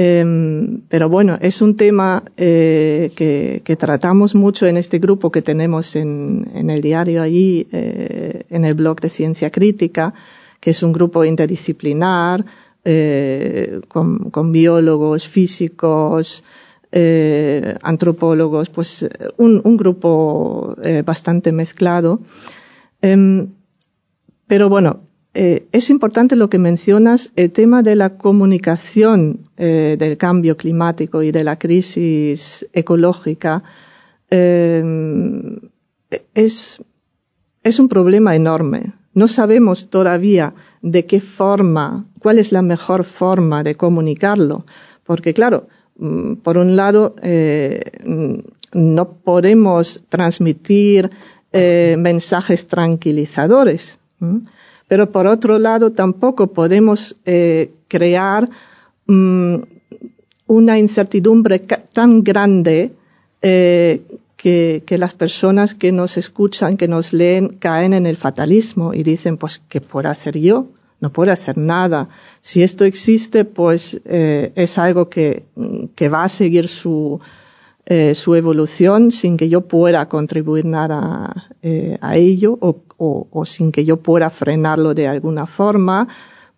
Em, 0.02 0.80
pero 0.88 1.10
bueno, 1.10 1.38
es 1.42 1.62
un 1.62 1.76
tema 1.76 2.24
eh, 2.38 3.12
que, 3.18 3.76
tratamos 3.76 4.34
mucho 4.34 4.66
en 4.66 4.78
este 4.78 4.98
grupo 4.98 5.30
que 5.30 5.42
tenemos 5.42 5.98
en, 5.98 6.70
el 6.70 6.80
diario 6.80 7.22
allí, 7.22 7.68
eh, 7.74 8.46
en 8.50 8.64
el 8.64 8.76
blog 8.76 9.02
de 9.02 9.10
Ciencia 9.10 9.50
Crítica, 9.52 10.14
que 10.62 10.70
es 10.70 10.84
un 10.84 10.94
grupo 10.94 11.26
interdisciplinar 11.26 12.46
eh, 12.86 13.82
con, 13.90 14.52
biólogos, 14.54 15.28
físicos, 15.28 16.46
antropólogos, 17.82 18.70
pues 18.70 19.06
un, 19.36 19.76
grupo 19.76 20.78
bastante 21.04 21.52
mezclado. 21.52 22.22
Em, 23.02 23.50
pero 24.48 24.70
bueno, 24.70 25.09
eh, 25.42 25.70
es 25.72 25.90
importante 25.90 26.36
lo 26.36 26.50
que 26.50 26.58
mencionas, 26.60 27.32
el 27.38 27.54
tema 27.54 27.82
de 27.82 27.96
la 27.96 28.18
comunicación 28.18 29.40
eh, 29.56 29.96
del 29.98 30.18
cambio 30.18 30.58
climático 30.58 31.24
y 31.24 31.32
de 31.32 31.46
la 31.46 31.58
crisis 31.58 32.68
ecológica 32.74 33.64
eh, 34.30 34.84
es, 36.34 36.82
un 37.80 37.88
problema 37.88 38.36
enorme. 38.36 38.92
No 39.14 39.30
sabemos 39.30 39.90
todavía 39.90 40.56
de 40.82 41.06
qué 41.06 41.22
forma, 41.22 42.06
cuál 42.20 42.38
es 42.38 42.52
la 42.52 42.62
mejor 42.62 43.06
forma 43.06 43.64
de 43.64 43.76
comunicarlo, 43.76 44.66
porque 45.06 45.34
claro, 45.34 45.70
mm, 46.00 46.34
por 46.44 46.58
un 46.58 46.76
lado, 46.76 47.16
no 48.74 49.14
podemos 49.24 50.04
transmitir 50.10 51.10
mensajes 51.54 52.68
tranquilizadores. 52.68 54.00
Pero 54.90 55.12
por 55.12 55.28
otro 55.28 55.60
lado, 55.60 55.92
tampoco 55.92 56.48
podemos 56.48 57.16
eh, 57.26 57.72
crear 57.88 58.50
mm, 59.06 59.56
una 60.48 60.80
incertidumbre 60.80 61.60
tan 61.60 62.24
grande 62.24 62.92
eh, 63.44 64.02
que, 64.36 64.84
las 64.98 65.14
personas 65.14 65.76
que 65.76 65.92
nos 65.92 66.18
escuchan, 66.18 66.76
que 66.76 66.88
nos 66.88 67.14
leen, 67.14 67.50
caen 67.60 67.94
en 67.94 68.08
el 68.08 68.18
fatalismo 68.18 68.96
y 68.96 69.04
dicen, 69.04 69.38
pues, 69.38 69.62
¿qué 69.70 69.80
puedo 69.80 70.10
hacer 70.10 70.40
yo? 70.40 70.66
No 71.02 71.12
puedo 71.12 71.32
hacer 71.32 71.56
nada. 71.56 72.10
Si 72.42 72.64
esto 72.64 72.84
existe, 72.84 73.46
pues 73.46 74.02
eh, 74.06 74.52
es 74.56 74.80
algo 74.80 75.08
que, 75.08 75.46
que, 75.96 76.10
va 76.10 76.24
a 76.24 76.30
seguir 76.30 76.68
su, 76.68 77.20
eh, 77.92 78.14
su 78.14 78.36
evolución 78.36 79.10
sin 79.10 79.36
que 79.36 79.50
yo 79.50 79.62
pueda 79.62 80.08
contribuir 80.08 80.64
nada 80.64 81.50
eh, 81.64 81.98
a 82.02 82.18
ello 82.18 82.56
o, 82.62 82.84
o, 83.32 83.46
sin 83.48 83.72
que 83.72 83.84
yo 83.84 83.98
pueda 83.98 84.30
frenarlo 84.30 84.94
de 84.94 85.08
alguna 85.08 85.48
forma, 85.48 86.08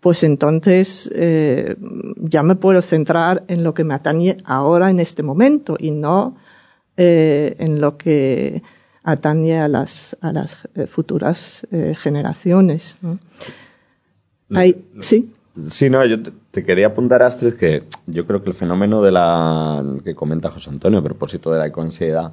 pues 0.02 0.24
entonces 0.24 1.10
eh, 1.16 1.78
ya 2.18 2.44
me 2.44 2.56
puedo 2.56 2.82
centrar 2.82 3.46
en 3.48 3.64
lo 3.64 3.74
que 3.74 3.86
me 3.86 3.94
atañe 3.94 4.40
ahora 4.44 4.90
en 4.90 5.00
este 5.00 5.24
momento 5.24 5.78
y 5.80 5.92
no 5.92 6.36
en 6.98 7.80
lo 7.80 7.98
que 7.98 8.62
atañe 9.02 9.58
a 9.58 9.70
las, 9.70 10.18
a 10.20 10.34
las 10.34 10.68
futuras 10.88 11.66
generaciones. 11.96 12.98
¿no? 13.02 13.18
Hay, 14.54 14.86
sí. 15.00 15.32
Sí, 15.70 15.90
no, 15.90 16.06
yo 16.06 16.22
te, 16.24 16.64
quería 16.64 16.88
apuntar, 16.88 17.24
Astrid, 17.24 17.56
que 17.56 17.84
yo 18.08 18.26
creo 18.26 18.42
que 18.42 18.50
el 18.50 18.56
fenómeno 18.56 19.02
de 19.02 19.12
la 19.12 19.84
que 20.04 20.16
comenta 20.16 20.50
José 20.50 20.70
Antonio 20.70 21.00
a 21.00 21.04
propósito 21.04 21.52
de 21.52 21.60
la 21.60 21.68
ecoansiedad 21.68 22.32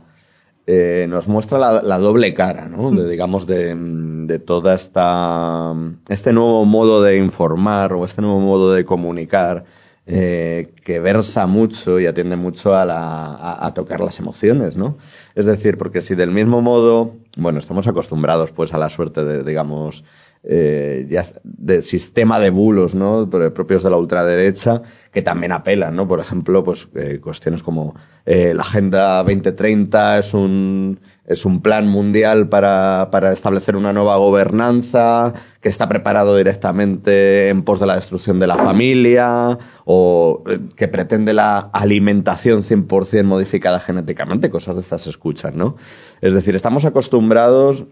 eh, 0.67 1.07
nos 1.09 1.27
muestra 1.27 1.83
la, 1.83 1.99
doble 1.99 2.33
cara, 2.35 2.69
¿no? 2.69 2.93
De, 2.93 3.09
digamos, 3.09 3.47
de, 3.47 3.75
de, 3.75 4.39
toda 4.39 4.75
esta 4.75 5.75
este 6.09 6.33
nuevo 6.33 6.65
modo 6.65 7.03
de 7.03 7.17
informar 7.17 7.93
o 7.95 8.05
este 8.05 8.23
nuevo 8.23 8.39
modo 8.39 8.73
de 8.73 8.85
comunicar 8.85 9.65
eh, 10.11 10.73
que 10.85 11.01
versa 11.01 11.47
mucho 11.47 12.01
y 12.01 12.07
atiende 12.07 12.37
mucho 12.37 12.75
a, 12.75 12.87
la, 12.87 13.59
a, 13.61 13.75
tocar 13.75 14.01
las 14.01 14.19
emociones, 14.21 14.77
¿no? 14.77 14.97
Es 15.35 15.45
decir, 15.45 15.77
porque 15.77 16.01
si 16.03 16.15
del 16.15 16.31
mismo 16.31 16.63
modo, 16.63 17.17
bueno, 17.37 17.59
estamos 17.59 17.87
acostumbrados 17.87 18.51
pues 18.53 18.73
a 18.73 18.79
la 18.79 18.89
suerte 18.89 19.23
de, 19.25 19.45
digamos, 19.45 20.05
eh, 20.51 21.07
ya 21.11 21.25
de 21.45 21.83
sistema 21.83 22.41
de 22.41 22.49
bulos, 22.49 22.95
¿no? 22.95 23.29
propios 23.29 23.83
de 23.83 23.91
la 23.91 23.99
ultraderecha, 23.99 24.81
que 25.13 25.21
también 25.21 25.53
apelan, 25.53 25.95
¿no? 25.95 26.09
Por 26.09 26.21
ejemplo, 26.21 26.65
pues 26.65 26.89
eh, 26.95 27.21
cuestiones 27.23 27.63
como 27.63 27.95
eh, 28.25 28.55
la 28.55 28.63
Agenda 28.63 29.19
2030 29.19 30.19
es 30.19 30.33
un, 30.33 31.01
es 31.27 31.45
un 31.45 31.61
plan 31.61 31.87
mundial 31.87 32.49
para, 32.49 33.09
para 33.11 33.31
establecer 33.33 33.77
una 33.77 33.93
nueva 33.93 34.17
gobernanza 34.17 35.35
que 35.61 35.69
está 35.69 35.87
preparado 35.87 36.35
directamente 36.35 37.51
en 37.51 37.63
pos 37.63 37.79
de 37.81 37.87
la 37.87 37.97
destrucción 37.97 38.41
de 38.41 38.47
la 38.47 38.57
familia 38.57 39.59
o 39.85 40.45
eh, 40.49 40.61
que 40.77 40.89
pretende 40.89 41.35
la 41.35 41.59
alimentación 41.75 42.65
100% 42.65 43.25
modificada 43.25 43.81
genéticamente, 43.81 44.49
cosas 44.49 44.77
de 44.77 44.81
estas 44.81 45.03
se 45.03 45.11
escuchan, 45.11 45.59
¿no? 45.59 45.77
Es 46.23 46.33
decir, 46.33 46.57
estamos 46.57 46.87
acostumbrados 46.87 47.85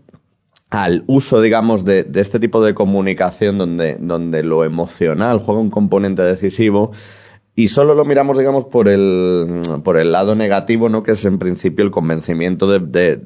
al 0.71 1.05
uso, 1.07 1.41
digamos, 1.41 1.85
de, 1.85 2.05
de, 2.05 2.21
este 2.21 2.41
tipo 2.41 2.65
de 2.65 2.75
comunicación 2.75 3.59
donde, 3.59 3.97
donde 4.01 4.43
lo 4.43 4.65
emocional 4.65 5.39
juega 5.39 5.61
un 5.61 5.71
componente 5.71 6.23
decisivo 6.23 6.93
y 7.59 7.69
solo 7.69 7.95
lo 7.95 8.05
miramos, 8.05 8.37
digamos, 8.37 8.67
por 8.67 8.87
el, 8.87 9.63
por 9.83 9.99
el 9.99 10.13
lado 10.13 10.35
negativo, 10.35 10.91
¿no? 10.91 11.03
Que 11.03 11.13
es 11.13 11.25
en 11.25 11.39
principio 11.39 11.87
el 11.87 11.91
convencimiento 11.91 12.67
de, 12.67 12.81
de, 12.81 13.23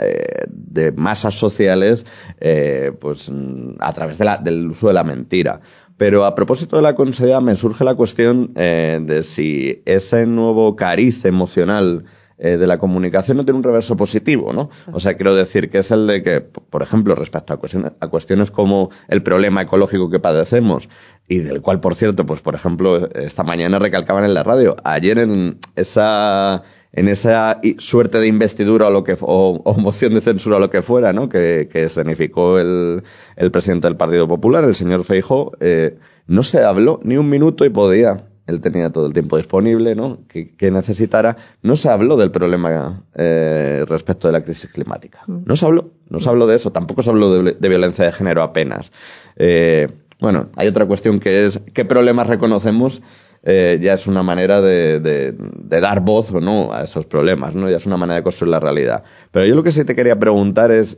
eh, 0.00 0.92
masas 0.96 1.34
sociales, 1.34 2.06
eh, 2.40 2.92
pues 2.98 3.30
a 3.78 3.92
través 3.92 4.18
del 4.42 4.68
uso 4.70 4.88
de 4.88 4.94
la 4.94 5.04
mentira. 5.04 5.60
Pero 5.98 6.24
a 6.24 6.34
propósito 6.34 6.76
de 6.76 6.82
la 6.82 6.94
consejería 6.94 7.42
me 7.42 7.56
surge 7.56 7.84
la 7.84 7.94
cuestión 7.94 8.52
eh, 8.56 9.00
de 9.02 9.22
si 9.22 9.82
ese 9.84 10.24
nuevo 10.24 10.74
cariz 10.74 11.26
emocional 11.26 12.06
eh, 12.38 12.56
de 12.56 12.66
la 12.66 12.78
comunicación 12.78 13.36
no 13.36 13.44
tiene 13.44 13.58
un 13.58 13.64
reverso 13.64 13.96
positivo, 13.96 14.52
¿no? 14.52 14.70
O 14.92 15.00
sea, 15.00 15.14
quiero 15.14 15.34
decir 15.34 15.70
que 15.70 15.78
es 15.78 15.90
el 15.90 16.06
de 16.06 16.22
que, 16.22 16.40
por 16.40 16.82
ejemplo, 16.82 17.14
respecto 17.14 17.52
a 17.52 17.56
cuestiones, 17.56 17.92
a 17.98 18.08
cuestiones 18.08 18.50
como 18.50 18.90
el 19.08 19.22
problema 19.22 19.62
ecológico 19.62 20.08
que 20.10 20.20
padecemos, 20.20 20.88
y 21.28 21.38
del 21.38 21.60
cual, 21.60 21.80
por 21.80 21.94
cierto, 21.94 22.26
pues 22.26 22.40
por 22.40 22.54
ejemplo, 22.54 23.10
esta 23.14 23.42
mañana 23.42 23.78
recalcaban 23.78 24.24
en 24.24 24.34
la 24.34 24.42
radio, 24.42 24.76
ayer 24.84 25.18
en 25.18 25.58
esa 25.76 26.62
en 26.92 27.08
esa 27.08 27.60
suerte 27.78 28.18
de 28.18 28.26
investidura 28.26 28.86
o 28.86 28.90
lo 28.90 29.04
que 29.04 29.16
o, 29.20 29.74
moción 29.76 30.14
de 30.14 30.20
censura 30.20 30.56
o 30.56 30.60
lo 30.60 30.70
que 30.70 30.82
fuera, 30.82 31.12
¿no? 31.12 31.28
Que, 31.28 31.68
que 31.70 31.84
escenificó 31.84 32.58
el, 32.58 33.02
el 33.36 33.50
presidente 33.50 33.88
del 33.88 33.96
Partido 33.96 34.26
Popular, 34.26 34.64
el 34.64 34.74
señor 34.74 35.04
Feijóo, 35.04 35.52
eh, 35.60 35.98
no 36.26 36.42
se 36.42 36.62
habló 36.62 37.00
ni 37.02 37.16
un 37.16 37.28
minuto 37.28 37.64
y 37.64 37.70
podía 37.70 38.26
él 38.48 38.62
tenía 38.62 38.90
todo 38.90 39.06
el 39.06 39.12
tiempo 39.12 39.36
disponible, 39.36 39.94
¿no? 39.94 40.20
Que, 40.26 40.56
que 40.56 40.70
necesitara. 40.70 41.36
No 41.62 41.76
se 41.76 41.90
habló 41.90 42.16
del 42.16 42.30
problema 42.30 43.04
eh, 43.14 43.84
respecto 43.86 44.26
de 44.26 44.32
la 44.32 44.42
crisis 44.42 44.70
climática. 44.70 45.20
Mm. 45.26 45.40
No 45.44 45.54
se 45.54 45.66
habló, 45.66 45.90
no 46.08 46.18
se 46.18 46.30
habló 46.30 46.46
de 46.46 46.56
eso. 46.56 46.72
Tampoco 46.72 47.02
se 47.02 47.10
habló 47.10 47.30
de, 47.30 47.52
de 47.52 47.68
violencia 47.68 48.06
de 48.06 48.12
género 48.12 48.42
apenas. 48.42 48.90
Eh, 49.36 49.88
bueno, 50.18 50.48
hay 50.56 50.66
otra 50.66 50.86
cuestión 50.86 51.20
que 51.20 51.44
es 51.44 51.60
qué 51.74 51.84
problemas 51.84 52.26
reconocemos. 52.26 53.02
Eh, 53.42 53.78
ya 53.82 53.92
es 53.92 54.06
una 54.06 54.22
manera 54.22 54.62
de, 54.62 54.98
de, 54.98 55.32
de, 55.32 55.80
dar 55.80 56.00
voz 56.00 56.32
o 56.32 56.40
no 56.40 56.72
a 56.72 56.84
esos 56.84 57.04
problemas, 57.04 57.54
¿no? 57.54 57.68
Ya 57.68 57.76
es 57.76 57.86
una 57.86 57.98
manera 57.98 58.16
de 58.16 58.22
construir 58.22 58.50
la 58.50 58.60
realidad. 58.60 59.04
Pero 59.30 59.44
yo 59.44 59.54
lo 59.54 59.62
que 59.62 59.72
sí 59.72 59.84
te 59.84 59.94
quería 59.94 60.18
preguntar 60.18 60.72
es 60.72 60.96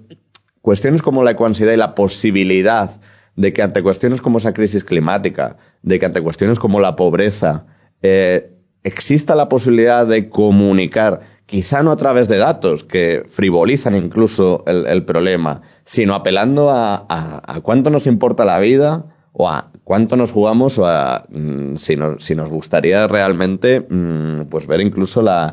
cuestiones 0.63 1.03
como 1.03 1.25
la 1.25 1.33
ecuansidad 1.33 1.73
y 1.73 1.77
la 1.77 1.97
posibilidad 1.97 3.01
de 3.37 3.53
que 3.53 3.63
ante 3.63 3.83
cuestiones 3.83 4.21
como 4.21 4.39
esa 4.39 4.53
crisis 4.53 4.85
climática, 4.85 5.57
de 5.83 5.99
que 5.99 6.07
ante 6.07 6.21
cuestiones 6.21 6.59
como 6.59 6.81
la 6.81 6.97
pobreza, 6.97 7.67
eh, 8.03 8.53
exista 8.83 9.35
la 9.35 9.49
posibilidad 9.49 10.07
de 10.07 10.29
comunicar, 10.29 11.21
quizá 11.47 11.83
no 11.83 11.91
a 11.91 11.97
través 11.97 12.29
de 12.29 12.39
datos 12.39 12.85
que 12.85 13.25
frivolizan 13.29 13.95
incluso 13.95 14.65
el, 14.67 15.05
problema, 15.05 15.63
sino 15.85 16.15
apelando 16.15 16.71
a, 16.71 17.61
cuánto 17.63 17.91
nos 17.91 18.07
importa 18.07 18.45
la 18.45 18.59
vida 18.59 19.07
o 19.33 19.49
a 19.49 19.71
cuánto 19.85 20.17
nos 20.17 20.33
jugamos 20.33 20.79
o 20.79 20.87
a 20.87 21.25
mm, 21.29 21.77
si, 21.77 21.97
nos, 21.97 22.49
gustaría 22.49 23.07
realmente 23.07 23.81
mm, 23.81 24.49
pues 24.49 24.67
ver 24.67 24.81
incluso 24.81 25.23
la, 25.23 25.53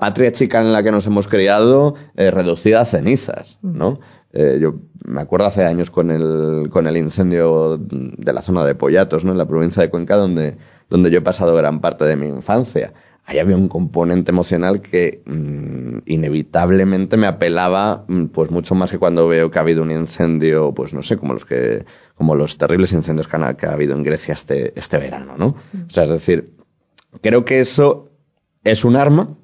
patria 0.00 0.32
chica 0.32 0.60
en 0.60 0.72
la 0.72 0.82
que 0.82 0.92
nos 0.92 1.06
hemos 1.06 1.26
criado 1.28 1.94
eh, 2.16 2.30
reducida 2.30 2.80
a 2.80 2.84
cenizas, 2.84 3.58
¿no? 3.62 4.00
Eh, 4.38 4.58
yo 4.60 4.74
me 5.06 5.22
acuerdo 5.22 5.46
hace 5.46 5.64
años 5.64 5.88
con 5.88 6.10
el, 6.10 6.68
con 6.68 6.86
el 6.86 6.98
incendio 6.98 7.78
de 7.78 8.32
la 8.34 8.42
zona 8.42 8.66
de 8.66 8.74
Pollatos, 8.74 9.24
¿no? 9.24 9.32
En 9.32 9.38
la 9.38 9.48
provincia 9.48 9.80
de 9.80 9.88
Cuenca, 9.88 10.16
donde, 10.16 10.58
donde 10.90 11.10
yo 11.10 11.20
he 11.20 11.22
pasado 11.22 11.54
gran 11.54 11.80
parte 11.80 12.04
de 12.04 12.16
mi 12.16 12.26
infancia. 12.26 12.92
Ahí 13.24 13.38
había 13.38 13.56
un 13.56 13.68
componente 13.68 14.32
emocional 14.32 14.82
que 14.82 15.22
mmm, 15.24 16.00
inevitablemente 16.04 17.16
me 17.16 17.26
apelaba, 17.26 18.04
mm, 18.08 18.26
pues 18.26 18.50
mucho 18.50 18.74
más 18.74 18.90
que 18.90 18.98
cuando 18.98 19.26
veo 19.26 19.50
que 19.50 19.58
ha 19.58 19.62
habido 19.62 19.82
un 19.82 19.90
incendio, 19.90 20.74
pues 20.74 20.92
no 20.92 21.00
sé, 21.00 21.16
como 21.16 21.32
los 21.32 21.46
que, 21.46 21.86
como 22.14 22.34
los 22.34 22.58
terribles 22.58 22.92
incendios 22.92 23.28
que 23.28 23.38
que 23.56 23.66
ha 23.66 23.72
habido 23.72 23.94
en 23.94 24.02
Grecia 24.02 24.34
este, 24.34 24.78
este 24.78 24.98
verano, 24.98 25.36
¿no? 25.38 25.46
O 25.46 25.90
sea, 25.90 26.04
es 26.04 26.10
decir, 26.10 26.52
creo 27.22 27.46
que 27.46 27.60
eso 27.60 28.10
es 28.64 28.84
un 28.84 28.96
arma, 28.96 29.34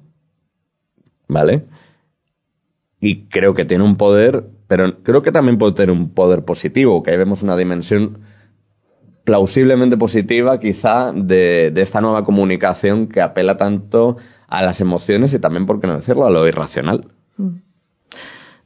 ¿vale? 1.27 1.65
Y 2.99 3.23
creo 3.23 3.55
que 3.55 3.65
tiene 3.65 3.83
un 3.83 3.97
poder 3.97 4.45
pero 4.67 5.03
creo 5.03 5.21
que 5.21 5.31
también 5.31 5.57
puede 5.57 5.73
tener 5.73 5.91
un 5.91 6.09
poder 6.09 6.45
positivo, 6.45 7.03
que 7.03 7.11
ahí 7.11 7.17
vemos 7.17 7.43
una 7.43 7.57
dimensión 7.57 8.19
plausiblemente 9.23 9.97
positiva 9.97 10.59
quizá 10.59 11.13
de, 11.13 11.71
esta 11.75 12.01
nueva 12.01 12.25
comunicación 12.25 13.07
que 13.07 13.21
apela 13.21 13.57
tanto 13.57 14.17
a 14.47 14.61
las 14.61 14.81
emociones 14.81 15.33
y 15.33 15.39
también, 15.39 15.65
por 15.65 15.79
qué 15.79 15.87
no 15.87 15.95
decirlo, 15.95 16.25
a 16.25 16.31
lo 16.31 16.47
irracional. 16.47 17.07
Mm. 17.37 17.49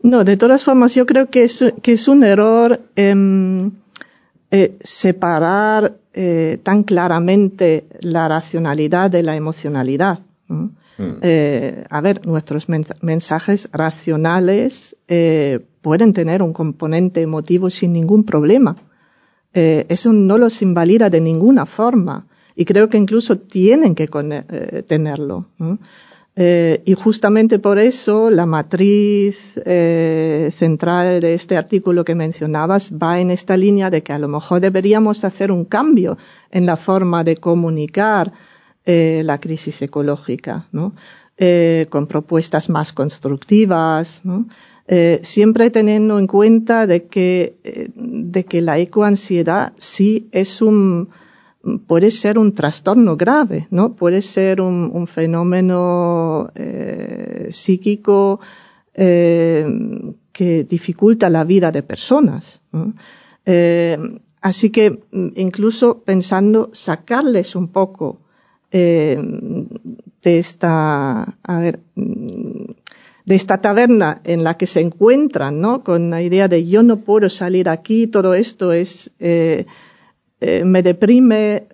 No, 0.04 0.24
de 0.24 0.38
todas 0.38 0.64
formas, 0.64 0.94
yo 0.94 1.06
creo 1.06 1.30
que 1.30 1.44
es, 1.44 2.08
un 2.08 2.24
error 2.24 2.80
eh, 2.96 3.70
eh, 4.52 4.78
separar 4.82 5.98
eh, 6.14 6.60
tan 6.64 6.84
claramente 6.84 7.86
la 8.02 8.28
racionalidad 8.28 9.10
de 9.10 9.24
la 9.24 9.36
emocionalidad. 9.36 10.20
Mm. 10.98 11.20
Eh, 11.22 11.84
a 11.90 12.02
ver, 12.02 12.26
nuestros 12.26 12.68
mensajes 13.02 13.70
racionales 13.72 14.96
eh, 15.08 15.60
pueden 15.82 16.14
tener 16.14 16.42
un 16.42 16.54
componente 16.54 17.22
emotivo 17.22 17.70
sin 17.70 17.94
ningún 17.94 18.24
problema. 18.24 18.76
Eh, 19.54 19.86
eso 19.90 20.12
no 20.12 20.38
los 20.38 20.62
invalida 20.62 21.10
de 21.10 21.22
ninguna 21.22 21.66
forma 21.66 22.28
y 22.56 22.66
creo 22.66 22.90
que 22.90 22.98
incluso 22.98 23.38
tienen 23.38 23.94
que 23.96 24.08
tenerlo. 24.88 25.46
Y 26.86 26.94
justamente 26.94 27.60
por 27.60 27.78
eso 27.78 28.32
la 28.32 28.48
matriz 28.48 29.54
central 29.64 31.20
de 31.20 31.34
este 31.36 31.56
artículo 31.56 32.04
que 32.04 32.16
mencionabas 32.16 32.92
va 32.92 33.20
en 33.20 33.30
esta 33.30 33.58
línea 33.58 33.92
de 33.92 34.02
que 34.02 34.14
a 34.14 34.20
lo 34.20 34.28
mejor 34.28 34.60
deberíamos 34.60 35.24
hacer 35.24 35.52
un 35.52 35.66
cambio 35.66 36.18
en 36.50 36.66
la 36.66 36.78
forma 36.78 37.24
de 37.24 37.38
comunicar 37.38 38.34
eh, 38.88 39.22
la 39.24 39.40
crisis 39.40 39.84
ecológica, 39.84 40.68
¿no? 40.72 40.96
con 41.92 42.08
propuestas 42.08 42.68
más 42.68 42.94
constructivas, 42.94 44.22
¿no? 44.26 44.48
eh, 44.88 45.20
siempre 45.24 45.70
teniendo 45.70 46.18
en 46.18 46.28
cuenta 46.28 46.88
de 46.88 47.06
que, 47.06 47.58
eh, 47.64 47.90
de 47.96 48.46
que 48.46 48.62
la 48.62 48.80
ecoansiedad 48.80 49.74
sí 49.78 50.30
es 50.32 50.62
un, 50.62 51.10
puede 51.88 52.10
ser 52.10 52.40
un 52.40 52.54
trastorno 52.54 53.18
grave, 53.18 53.68
¿no? 53.70 53.96
Puede 53.96 54.22
ser 54.22 54.62
un, 54.62 55.08
fenómeno 55.08 56.50
eh, 56.56 57.48
psíquico 57.52 58.40
eh, 58.94 59.66
que 60.32 60.64
dificulta 60.64 61.30
la 61.30 61.44
vida 61.44 61.72
de 61.72 61.84
personas. 61.84 62.62
¿no? 62.72 62.94
Eh, 63.46 63.98
así 64.42 64.70
que 64.70 65.04
incluso 65.36 66.00
pensando 66.04 66.70
sacarles 66.74 67.56
un 67.56 67.68
poco 67.70 68.22
eh, 68.70 69.18
de 70.24 70.40
esta, 70.40 71.38
de 73.26 73.36
esta 73.36 73.62
taberna 73.62 74.22
en 74.26 74.44
la 74.44 74.58
que 74.58 74.68
se 74.68 74.82
encuentran, 74.82 75.62
¿no? 75.62 75.86
Con 75.86 76.10
la 76.10 76.22
idea 76.22 76.50
de 76.50 76.66
yo 76.66 76.84
no 76.84 76.98
puedo 76.98 77.30
salir 77.30 77.70
aquí, 77.70 78.08
todo 78.08 78.34
esto 78.34 78.74
es, 78.74 79.12
eh, 79.20 79.68
eh, 80.42 80.66
me 80.66 80.84
deprime, 80.84 81.68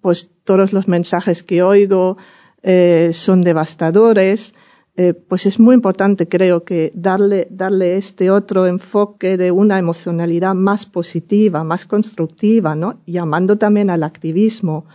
pues 0.00 0.30
todos 0.44 0.72
los 0.72 0.86
mensajes 0.86 1.42
que 1.42 1.62
oigo 1.62 2.18
son 3.10 3.42
devastadores. 3.42 4.54
Pues 5.26 5.46
es 5.46 5.58
muy 5.58 5.74
importante, 5.74 6.28
creo 6.28 6.62
que 6.62 6.92
darle, 6.94 7.48
darle 7.50 7.96
este 7.96 8.30
otro 8.30 8.68
enfoque 8.68 9.36
de 9.36 9.50
una 9.50 9.80
emocionalidad 9.80 10.54
más 10.54 10.86
positiva, 10.86 11.64
más 11.64 11.84
constructiva, 11.84 12.76
¿no? 12.76 13.00
Llamando 13.06 13.58
también 13.58 13.90
al 13.90 14.04
activismo, 14.04 14.86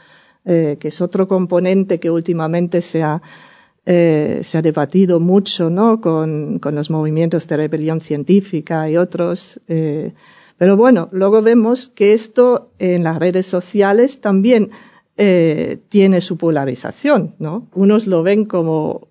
eh, 0.46 0.78
que 0.80 0.88
es 0.88 1.02
otro 1.02 1.28
componente 1.28 2.00
que 2.00 2.10
últimamente 2.10 2.82
se 2.82 3.04
ha, 3.04 3.22
eh, 3.86 4.40
se 4.42 4.58
ha 4.58 4.62
debatido 4.62 5.20
mucho 5.20 5.70
¿no? 5.70 6.00
con, 6.00 6.60
con, 6.60 6.76
los 6.76 6.90
movimientos 6.90 7.46
de 7.50 7.58
rebelión 7.58 8.00
científica 8.00 8.90
y 8.90 8.96
otros. 8.96 9.60
Eh, 9.68 10.14
pero 10.58 10.78
bueno, 10.78 11.10
luego 11.12 11.42
vemos 11.42 11.90
que 11.90 12.14
esto 12.14 12.72
en 12.80 13.04
las 13.04 13.20
redes 13.20 13.48
sociales 13.48 14.22
también 14.22 14.72
tiene 15.90 16.22
su 16.22 16.38
polarización, 16.38 17.36
¿no? 17.40 17.68
Unos 17.74 18.08
lo 18.08 18.24
ven 18.24 18.46
como, 18.46 19.10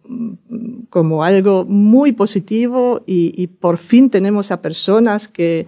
como 0.89 1.23
algo 1.23 1.67
muy 1.67 2.13
positivo 2.13 3.03
y, 3.05 3.47
por 3.49 3.77
fin 3.77 4.09
tenemos 4.09 4.51
a 4.51 4.63
personas 4.63 5.29
que, 5.29 5.67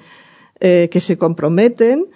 que 0.59 1.01
se 1.03 1.18
comprometen 1.18 2.07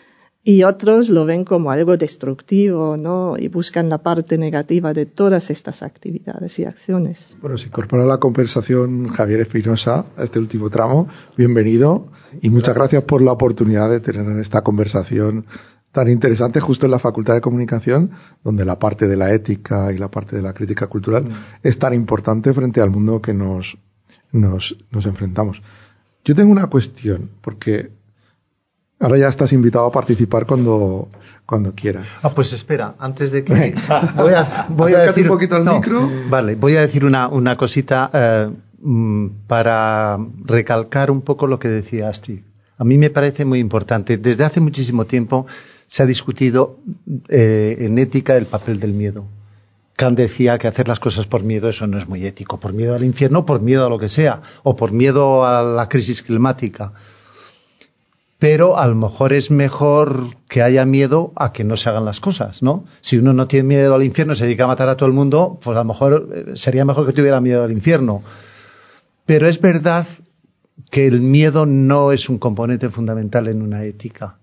y 0.46 0.62
otros 0.62 1.08
lo 1.08 1.24
ven 1.24 1.44
como 1.44 1.70
algo 1.70 1.96
destructivo, 1.96 2.98
¿no? 2.98 3.36
Y 3.38 3.48
buscan 3.48 3.88
la 3.88 3.98
parte 3.98 4.36
negativa 4.36 4.92
de 4.92 5.06
todas 5.06 5.48
estas 5.48 5.82
actividades 5.82 6.58
y 6.58 6.66
acciones. 6.66 7.34
Bueno, 7.40 7.56
se 7.56 7.68
incorpora 7.68 8.04
a 8.04 8.06
la 8.06 8.18
conversación 8.18 9.08
Javier 9.08 9.40
Espinosa 9.40 10.04
a 10.18 10.22
este 10.22 10.38
último 10.38 10.68
tramo. 10.68 11.08
Bienvenido 11.38 12.08
y 12.42 12.50
muchas 12.50 12.74
gracias 12.74 13.04
por 13.04 13.22
la 13.22 13.32
oportunidad 13.32 13.88
de 13.88 14.00
tener 14.00 14.38
esta 14.38 14.62
conversación 14.62 15.46
tan 15.92 16.10
interesante 16.10 16.60
justo 16.60 16.84
en 16.84 16.92
la 16.92 16.98
Facultad 16.98 17.34
de 17.34 17.40
Comunicación, 17.40 18.10
donde 18.42 18.66
la 18.66 18.78
parte 18.78 19.06
de 19.06 19.16
la 19.16 19.32
ética 19.32 19.92
y 19.92 19.98
la 19.98 20.10
parte 20.10 20.36
de 20.36 20.42
la 20.42 20.52
crítica 20.52 20.88
cultural 20.88 21.24
mm. 21.24 21.32
es 21.62 21.78
tan 21.78 21.94
importante 21.94 22.52
frente 22.52 22.82
al 22.82 22.90
mundo 22.90 23.22
que 23.22 23.32
nos, 23.32 23.78
nos, 24.30 24.76
nos 24.90 25.06
enfrentamos. 25.06 25.62
Yo 26.22 26.34
tengo 26.34 26.52
una 26.52 26.66
cuestión, 26.66 27.30
porque 27.40 27.92
ahora 29.04 29.18
ya 29.18 29.28
estás 29.28 29.52
invitado 29.52 29.86
a 29.86 29.92
participar 29.92 30.46
cuando, 30.46 31.08
cuando 31.44 31.74
quieras. 31.74 32.06
Ah, 32.22 32.30
pues 32.30 32.52
espera, 32.52 32.94
antes 32.98 33.32
de 33.32 33.44
que 33.44 33.74
voy 34.16 34.32
a, 34.32 34.66
voy 34.70 34.94
a 34.94 35.00
decir 35.00 35.24
un 35.24 35.34
poquito 35.34 35.56
el 35.56 35.64
micro. 35.64 36.10
Vale, 36.28 36.54
voy 36.54 36.76
a 36.76 36.80
decir 36.80 37.04
una, 37.04 37.28
una 37.28 37.56
cosita 37.56 38.10
eh, 38.12 38.50
mm, 38.80 39.26
para 39.46 40.18
recalcar 40.44 41.10
un 41.10 41.20
poco 41.20 41.46
lo 41.46 41.58
que 41.58 41.68
decía 41.68 42.08
Astrid. 42.08 42.40
A 42.78 42.84
mí 42.84 42.96
me 42.96 43.10
parece 43.10 43.44
muy 43.44 43.58
importante. 43.58 44.16
Desde 44.16 44.44
hace 44.44 44.60
muchísimo 44.60 45.04
tiempo 45.04 45.46
se 45.86 46.02
ha 46.02 46.06
discutido 46.06 46.78
eh, 47.28 47.76
en 47.80 47.98
ética 47.98 48.36
el 48.36 48.46
papel 48.46 48.80
del 48.80 48.94
miedo. 48.94 49.26
Kant 49.96 50.16
decía 50.16 50.58
que 50.58 50.66
hacer 50.66 50.88
las 50.88 50.98
cosas 50.98 51.26
por 51.26 51.44
miedo 51.44 51.68
eso 51.68 51.86
no 51.86 51.98
es 51.98 52.08
muy 52.08 52.26
ético, 52.26 52.58
por 52.58 52.72
miedo 52.72 52.94
al 52.94 53.04
infierno, 53.04 53.46
por 53.46 53.60
miedo 53.60 53.86
a 53.86 53.90
lo 53.90 53.98
que 53.98 54.08
sea, 54.08 54.40
o 54.64 54.74
por 54.74 54.90
miedo 54.90 55.44
a 55.46 55.62
la 55.62 55.88
crisis 55.88 56.22
climática. 56.22 56.94
Pero 58.44 58.76
a 58.76 58.86
lo 58.86 58.94
mejor 58.94 59.32
es 59.32 59.50
mejor 59.50 60.36
que 60.48 60.60
haya 60.60 60.84
miedo 60.84 61.32
a 61.34 61.54
que 61.54 61.64
no 61.64 61.78
se 61.78 61.88
hagan 61.88 62.04
las 62.04 62.20
cosas, 62.20 62.62
¿no? 62.62 62.84
Si 63.00 63.16
uno 63.16 63.32
no 63.32 63.48
tiene 63.48 63.68
miedo 63.68 63.94
al 63.94 64.02
infierno 64.02 64.34
y 64.34 64.36
se 64.36 64.44
dedica 64.44 64.64
a 64.64 64.66
matar 64.66 64.90
a 64.90 64.98
todo 64.98 65.06
el 65.06 65.14
mundo, 65.14 65.58
pues 65.62 65.74
a 65.74 65.80
lo 65.80 65.86
mejor 65.86 66.28
eh, 66.30 66.52
sería 66.52 66.84
mejor 66.84 67.06
que 67.06 67.14
tuviera 67.14 67.40
miedo 67.40 67.64
al 67.64 67.72
infierno. 67.72 68.22
Pero 69.24 69.48
es 69.48 69.62
verdad 69.62 70.06
que 70.90 71.06
el 71.06 71.22
miedo 71.22 71.64
no 71.64 72.12
es 72.12 72.28
un 72.28 72.36
componente 72.36 72.90
fundamental 72.90 73.48
en 73.48 73.62
una 73.62 73.82
ética. 73.84 74.36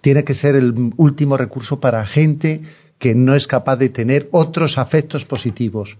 Tiene 0.00 0.24
que 0.24 0.34
ser 0.34 0.56
el 0.56 0.92
último 0.96 1.36
recurso 1.36 1.78
para 1.78 2.04
gente 2.04 2.62
que 2.98 3.14
no 3.14 3.36
es 3.36 3.46
capaz 3.46 3.76
de 3.76 3.90
tener 3.90 4.28
otros 4.32 4.76
afectos 4.76 5.24
positivos. 5.24 5.98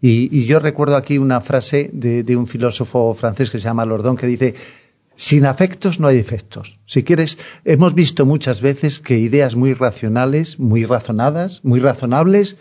Y, 0.00 0.46
yo 0.46 0.60
recuerdo 0.60 0.96
aquí 0.96 1.18
una 1.18 1.40
frase 1.40 1.90
de, 1.92 2.36
un 2.36 2.46
filósofo 2.46 3.14
francés 3.14 3.50
que 3.50 3.58
se 3.58 3.64
llama 3.64 3.84
Lordon 3.84 4.16
que 4.16 4.28
dice, 4.28 4.54
sin 5.18 5.46
afectos 5.46 5.98
no 5.98 6.06
hay 6.06 6.16
efectos. 6.16 6.78
Si 6.86 7.02
quieres, 7.02 7.38
hemos 7.64 7.92
visto 7.94 8.24
muchas 8.24 8.60
veces 8.60 9.00
que 9.00 9.18
ideas 9.18 9.56
muy 9.56 9.74
racionales, 9.74 10.60
muy 10.60 10.84
razonadas, 10.84 11.60
muy 11.64 11.80
razonables, 11.80 12.56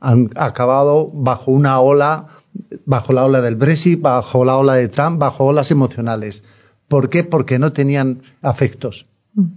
han 0.00 0.30
acabado 0.34 1.10
bajo 1.12 1.50
una 1.50 1.78
ola, 1.80 2.28
bajo 2.86 3.12
la 3.12 3.26
ola 3.26 3.42
del 3.42 3.56
Brexit, 3.56 4.00
bajo 4.00 4.46
la 4.46 4.56
ola 4.56 4.72
de 4.72 4.88
Trump, 4.88 5.18
bajo 5.18 5.44
olas 5.44 5.70
emocionales. 5.70 6.44
¿Por 6.88 7.10
qué? 7.10 7.24
Porque 7.24 7.58
no 7.58 7.74
tenían 7.74 8.22
afectos. 8.40 9.06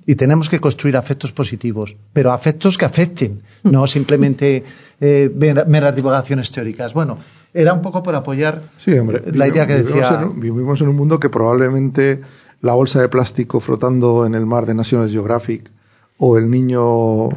Y 0.06 0.16
tenemos 0.16 0.50
que 0.50 0.60
construir 0.60 0.98
afectos 0.98 1.32
positivos, 1.32 1.96
pero 2.12 2.34
afectos 2.34 2.78
que 2.78 2.84
afecten, 2.84 3.44
no 3.66 3.88
simplemente 3.88 4.64
eh, 5.02 5.30
meras 5.68 5.96
divagaciones 5.96 6.52
teóricas. 6.52 6.94
Bueno, 6.94 7.18
era 7.54 7.74
un 7.74 7.82
poco 7.82 8.02
por 8.04 8.16
apoyar 8.16 8.62
la 8.86 9.48
idea 9.48 9.68
que 9.68 9.76
decía. 9.76 10.30
vivimos 10.36 10.80
en 10.82 10.90
un 10.90 10.96
mundo 10.96 11.20
que 11.20 11.30
probablemente 11.30 12.22
la 12.62 12.74
bolsa 12.74 13.02
de 13.02 13.10
plástico 13.10 13.60
flotando 13.60 14.26
en 14.26 14.36
el 14.36 14.46
mar 14.46 14.66
de 14.66 14.74
National 14.74 15.10
Geographic 15.10 15.70
o 16.18 16.38
el 16.38 16.50
niño 16.50 17.30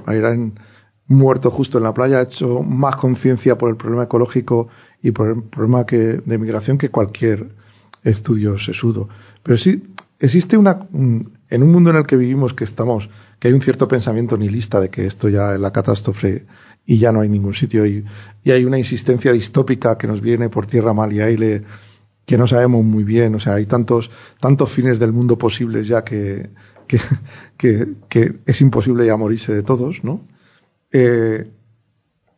muerto 1.08 1.50
justo 1.50 1.78
en 1.78 1.84
la 1.84 1.94
playa 1.94 2.18
ha 2.18 2.22
hecho 2.22 2.62
más 2.62 2.96
conciencia 2.96 3.56
por 3.56 3.70
el 3.70 3.76
problema 3.76 4.04
ecológico 4.04 4.68
y 5.02 5.10
por 5.10 5.28
el 5.28 5.42
problema 5.42 5.86
que, 5.86 6.20
de 6.24 6.38
migración 6.38 6.78
que 6.78 6.90
cualquier 6.90 7.48
estudio 8.04 8.58
sesudo. 8.58 9.08
Pero 9.42 9.56
sí, 9.56 9.82
existe 10.18 10.56
una, 10.56 10.86
en 11.50 11.62
un 11.62 11.72
mundo 11.72 11.90
en 11.90 11.96
el 11.96 12.06
que 12.06 12.16
vivimos 12.16 12.54
que 12.54 12.64
estamos, 12.64 13.10
que 13.38 13.48
hay 13.48 13.54
un 13.54 13.62
cierto 13.62 13.88
pensamiento 13.88 14.36
nihilista 14.36 14.80
de 14.80 14.90
que 14.90 15.06
esto 15.06 15.28
ya 15.28 15.54
es 15.54 15.60
la 15.60 15.72
catástrofe 15.72 16.46
y 16.84 16.98
ya 16.98 17.12
no 17.12 17.20
hay 17.20 17.28
ningún 17.28 17.54
sitio 17.54 17.86
y, 17.86 18.04
hay 18.46 18.64
una 18.64 18.78
insistencia 18.78 19.32
distópica 19.32 19.98
que 19.98 20.06
nos 20.06 20.22
viene 20.22 20.48
por 20.48 20.66
tierra, 20.66 20.94
mal 20.94 21.12
y 21.12 21.20
aire 21.20 21.62
que 22.24 22.38
no 22.38 22.46
sabemos 22.46 22.82
muy 22.84 23.04
bien, 23.04 23.34
o 23.34 23.40
sea, 23.40 23.54
hay 23.54 23.66
tantos, 23.66 24.10
tantos 24.40 24.70
fines 24.70 24.98
del 24.98 25.12
mundo 25.12 25.36
posibles 25.36 25.86
ya 25.86 26.02
que, 26.04 26.50
es 27.58 28.60
imposible 28.60 29.06
ya 29.06 29.16
morirse 29.16 29.54
de 29.54 29.62
todos, 29.62 30.02
¿no? 30.02 30.26
Eh, 30.90 31.50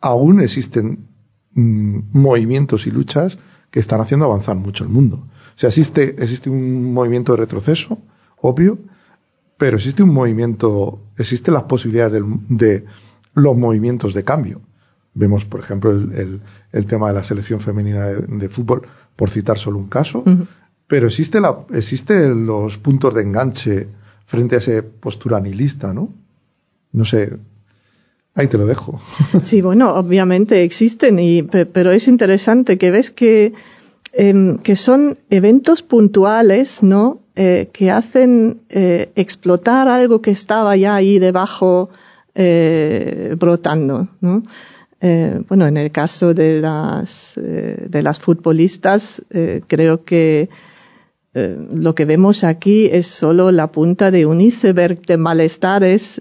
aún 0.00 0.40
existen 0.40 1.06
mm, 1.52 1.98
movimientos 2.12 2.86
y 2.86 2.90
luchas 2.90 3.38
que 3.70 3.78
están 3.78 4.00
haciendo 4.00 4.26
avanzar 4.26 4.56
mucho 4.56 4.82
el 4.82 4.90
mundo. 4.90 5.28
O 5.54 5.58
sea, 5.58 5.68
existe, 5.68 6.16
existe 6.18 6.50
un 6.50 6.92
movimiento 6.92 7.32
de 7.32 7.38
retroceso, 7.38 7.98
obvio, 8.40 8.78
pero 9.60 9.76
existe 9.76 10.02
un 10.02 10.14
movimiento, 10.14 11.00
existen 11.18 11.52
las 11.52 11.64
posibilidades 11.64 12.22
de, 12.48 12.86
los 13.34 13.56
movimientos 13.58 14.14
de 14.14 14.24
cambio. 14.24 14.62
Vemos, 15.12 15.44
por 15.44 15.60
ejemplo, 15.60 15.90
el, 15.90 16.40
el, 16.72 16.86
tema 16.86 17.08
de 17.08 17.14
la 17.14 17.22
selección 17.22 17.60
femenina 17.60 18.06
de, 18.06 18.48
fútbol, 18.48 18.88
por 19.16 19.28
citar 19.28 19.58
solo 19.58 19.78
un 19.78 19.90
caso, 19.90 20.24
pero 20.86 21.08
existe, 21.08 21.42
la, 21.42 21.58
existe 21.74 22.30
los 22.30 22.78
puntos 22.78 23.14
de 23.14 23.20
enganche 23.20 23.88
frente 24.24 24.54
a 24.54 24.60
esa 24.60 24.82
postura 24.98 25.38
nihilista, 25.40 25.92
¿no? 25.92 26.08
No 26.92 27.04
sé, 27.04 27.36
ahí 28.34 28.46
te 28.46 28.56
lo 28.56 28.64
dejo. 28.64 28.98
Sí, 29.42 29.60
bueno, 29.60 29.94
obviamente 29.94 30.62
existen, 30.62 31.18
y, 31.18 31.42
pero 31.42 31.92
es 31.92 32.08
interesante 32.08 32.78
que 32.78 32.90
ves 32.90 33.10
que, 33.10 33.52
em, 34.14 34.56
que 34.56 34.74
son 34.74 35.18
eventos 35.28 35.82
puntuales, 35.82 36.82
¿no? 36.82 37.20
Eh, 37.42 37.70
que 37.72 37.90
hacen 37.90 38.60
eh, 38.68 39.12
explotar 39.16 39.88
algo 39.88 40.20
que 40.20 40.30
estaba 40.30 40.76
ya 40.76 40.94
ahí 40.94 41.18
debajo 41.18 41.88
eh, 42.34 43.34
brotando. 43.38 44.08
¿no? 44.20 44.42
bueno, 45.48 45.66
en 45.66 45.78
el 45.78 45.90
caso 45.90 46.34
de 46.34 46.60
las, 46.60 47.32
de 47.36 48.02
las 48.02 48.20
futbolistas, 48.20 49.22
creo 49.66 50.04
que 50.04 50.50
lo 51.32 51.94
que 51.94 52.04
vemos 52.04 52.44
aquí 52.44 52.90
es 52.92 53.06
solo 53.06 53.50
la 53.50 53.72
punta 53.72 54.10
de 54.10 54.26
un 54.26 54.42
iceberg 54.42 55.00
de 55.06 55.16
malestares 55.16 56.20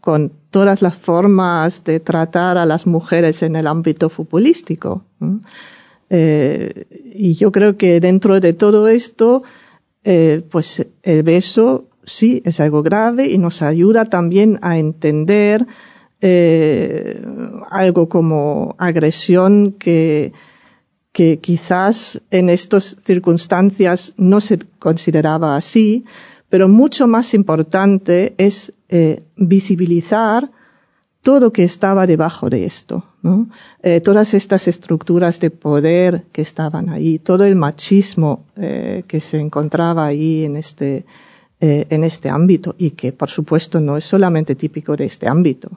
con 0.00 0.30
todas 0.50 0.80
las 0.80 0.94
formas 0.94 1.82
de 1.82 1.98
tratar 1.98 2.56
a 2.56 2.66
las 2.66 2.86
mujeres 2.86 3.42
en 3.42 3.56
el 3.56 3.66
ámbito 3.66 4.08
futbolístico. 4.08 5.02
Eh, 6.10 6.86
y 7.14 7.34
yo 7.34 7.52
creo 7.52 7.76
que 7.76 8.00
dentro 8.00 8.40
de 8.40 8.52
todo 8.52 8.88
esto, 8.88 9.44
eh, 10.02 10.42
pues 10.50 10.86
el 11.04 11.22
beso 11.22 11.88
sí 12.04 12.42
es 12.44 12.58
algo 12.58 12.82
grave 12.82 13.28
y 13.28 13.38
nos 13.38 13.62
ayuda 13.62 14.06
también 14.06 14.58
a 14.60 14.78
entender 14.78 15.66
eh, 16.20 17.22
algo 17.70 18.08
como 18.08 18.74
agresión 18.78 19.72
que, 19.78 20.32
quizás 21.12 22.22
en 22.30 22.48
estas 22.48 22.96
circunstancias 23.04 24.14
no 24.16 24.40
se 24.40 24.58
consideraba 24.78 25.54
así, 25.56 26.06
pero 26.48 26.66
mucho 26.66 27.06
más 27.06 27.34
importante 27.34 28.32
es 28.38 28.72
visibilizar 29.36 30.50
todo 31.22 31.40
lo 31.40 31.52
que 31.52 31.64
estaba 31.64 32.06
debajo 32.06 32.48
de 32.48 32.64
esto. 32.64 33.04
Eh, 33.82 34.00
todas 34.00 34.32
estas 34.32 34.66
estructuras 34.68 35.40
de 35.40 35.50
poder 35.50 36.24
que 36.32 36.40
estaban 36.40 36.88
ahí, 36.88 37.18
todo 37.18 37.44
el 37.44 37.56
machismo 37.56 38.46
eh, 38.56 39.04
que 39.06 39.20
se 39.20 39.38
encontraba 39.38 40.06
ahí 40.06 40.44
en 40.44 40.56
este, 40.56 41.04
eh, 41.60 41.86
en 41.90 42.04
este 42.04 42.30
ámbito 42.30 42.74
y 42.78 42.92
que 42.92 43.12
por 43.12 43.28
supuesto 43.28 43.80
no 43.80 43.98
es 43.98 44.06
solamente 44.06 44.54
típico 44.54 44.96
de 44.96 45.04
este 45.04 45.28
ámbito, 45.28 45.70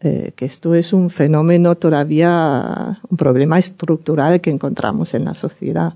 que 0.00 0.44
esto 0.44 0.74
es 0.74 0.92
un 0.92 1.10
fenómeno 1.10 1.74
todavía, 1.74 3.00
un 3.10 3.16
problema 3.16 3.58
estructural 3.58 4.40
que 4.40 4.50
encontramos 4.50 5.12
en 5.12 5.24
la 5.24 5.34
sociedad. 5.34 5.94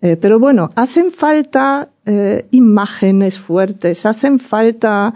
Pero 0.00 0.40
bueno, 0.40 0.70
hacen 0.74 1.12
falta 1.12 1.88
imágenes 2.50 3.38
fuertes, 3.38 4.04
hacen 4.06 4.40
falta 4.40 5.14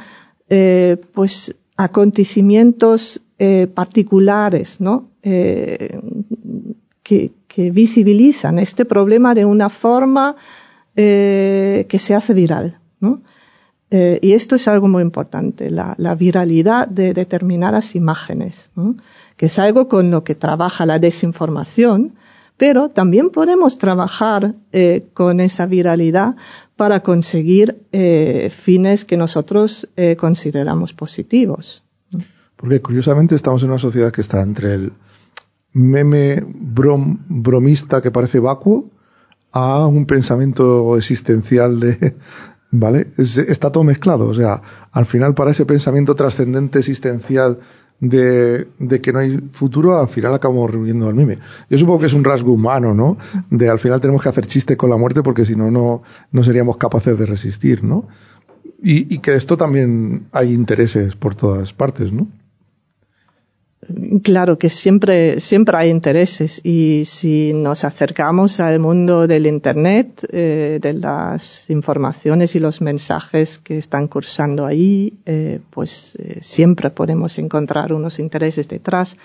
pues 1.13 1.57
acontecimientos 1.77 3.21
eh, 3.39 3.67
particulares, 3.67 4.81
¿no? 4.81 5.09
Eh, 5.23 6.01
que, 7.03 7.33
visibilizan 7.57 8.59
este 8.59 8.85
problema 8.85 9.33
de 9.33 9.45
una 9.45 9.69
forma 9.69 10.35
eh, 10.97 11.87
que 11.89 12.01
se 12.01 12.17
hace 12.17 12.35
viral, 12.35 12.81
¿no? 12.99 13.23
Y 13.91 14.33
esto 14.33 14.57
es 14.57 14.67
algo 14.67 14.89
muy 14.89 15.03
importante, 15.03 15.71
la, 15.71 16.17
viralidad 16.19 16.89
de 16.89 17.15
determinadas 17.15 17.95
imágenes, 17.95 18.73
que 19.37 19.47
es 19.47 19.59
algo 19.61 19.87
con 19.87 20.11
lo 20.11 20.25
que 20.25 20.35
trabaja 20.35 20.85
la 20.85 20.99
desinformación, 20.99 22.15
pero 22.57 22.89
también 22.89 23.31
podemos 23.31 23.79
trabajar 23.79 24.55
eh, 24.73 25.07
con 25.13 25.41
esa 25.41 25.67
viralidad 25.67 26.37
para 26.77 27.01
conseguir 27.01 27.83
eh, 27.93 28.51
fines 28.55 29.05
que 29.05 29.17
nosotros 29.17 29.89
eh, 29.97 30.17
consideramos 30.17 30.93
positivos. 30.93 31.83
Porque 32.57 32.81
curiosamente 32.81 33.35
estamos 33.35 33.63
en 33.63 33.71
una 33.71 33.79
sociedad 33.79 34.13
que 34.13 34.21
está 34.21 34.41
entre 34.43 34.75
el 34.75 34.93
meme 35.73 36.43
bromista 36.47 38.01
que 38.01 38.13
parece 38.13 38.39
vacuo 38.39 38.91
a 39.51 39.87
un 39.87 40.07
pensamiento 40.07 40.97
existencial 40.97 41.81
de, 41.81 42.15
¿vale? 42.71 43.09
está 43.19 43.73
todo 43.73 43.85
mezclado. 43.85 44.29
O 44.29 44.35
sea, 44.35 44.63
al 44.93 45.07
final 45.07 45.35
para 45.35 45.51
ese 45.51 45.67
pensamiento 45.67 46.15
trascendente 46.15 46.79
existencial 46.79 47.59
de, 48.09 49.01
que 49.03 49.13
no 49.13 49.19
hay 49.19 49.39
futuro, 49.53 49.99
al 49.99 50.09
final 50.09 50.35
acabamos 50.35 50.71
reuniendo 50.71 51.09
al 51.09 51.15
mime. 51.15 51.39
Yo 51.71 51.79
supongo 51.79 52.01
que 52.01 52.07
es 52.07 52.13
un 52.13 52.25
rasgo 52.25 52.53
humano, 52.53 52.95
¿no? 52.95 53.17
De 53.51 53.69
al 53.69 53.79
final 53.79 54.01
tenemos 54.01 54.23
que 54.23 54.29
hacer 54.29 54.47
chiste 54.47 54.77
con 54.77 54.91
la 54.91 54.97
muerte 54.97 55.23
porque 55.23 55.45
si 55.45 55.57
no, 55.57 55.71
no 55.71 56.45
seríamos 56.45 56.77
capaces 56.77 57.19
de 57.19 57.27
resistir, 57.27 57.83
¿no? 57.83 58.09
Y, 58.83 59.15
y 59.15 59.19
que 59.19 59.35
esto 59.35 59.57
también 59.57 60.27
hay 60.33 60.53
intereses 60.53 61.17
por 61.17 61.35
todas 61.35 61.73
partes, 61.73 62.13
¿no? 62.13 62.29
Claro 64.23 64.59
que 64.59 64.71
siempre, 64.71 65.41
siempre 65.41 65.77
hay 65.77 65.91
intereses 65.91 66.61
y 66.65 67.03
si 67.05 67.53
nos 67.53 67.85
acercamos 67.85 68.61
al 68.61 68.79
mundo 68.79 69.27
del 69.27 69.47
Internet, 69.47 70.27
eh, 70.31 70.79
de 70.81 70.93
las 70.95 71.69
informaciones 71.69 72.55
y 72.55 72.61
los 72.61 72.81
mensajes 72.81 73.59
que 73.59 73.79
están 73.79 74.09
cursando 74.09 74.65
ahí, 74.65 75.15
eh, 75.27 75.61
pues 75.71 76.17
eh, 76.17 76.39
siempre 76.41 76.91
podemos 76.91 77.39
encontrar 77.39 77.93
unos 77.93 78.19
intereses 78.19 78.69
detrás. 78.69 79.17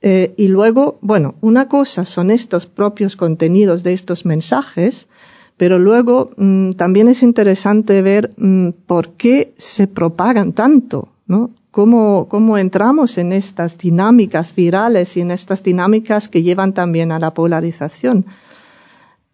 y 0.00 0.46
luego, 0.46 0.98
bueno, 1.00 1.34
una 1.40 1.66
cosa 1.66 2.04
son 2.04 2.30
estos 2.30 2.66
propios 2.66 3.16
contenidos 3.16 3.82
de 3.82 3.94
estos 3.94 4.24
mensajes, 4.24 5.08
pero 5.56 5.80
luego 5.80 6.30
mm, 6.36 6.72
también 6.74 7.08
es 7.08 7.24
interesante 7.24 8.00
ver 8.00 8.32
mm, 8.36 8.70
por 8.86 9.10
qué 9.14 9.54
se 9.56 9.88
propagan 9.88 10.52
tanto, 10.52 11.08
¿no? 11.26 11.50
Cómo, 11.70 12.58
entramos 12.58 13.18
en 13.18 13.32
estas 13.32 13.78
dinámicas 13.78 14.54
virales 14.54 15.16
y 15.16 15.20
en 15.20 15.30
estas 15.30 15.62
dinámicas 15.62 16.28
que 16.28 16.42
llevan 16.42 16.72
también 16.72 17.12
a 17.12 17.18
la 17.18 17.34
polarización. 17.34 18.26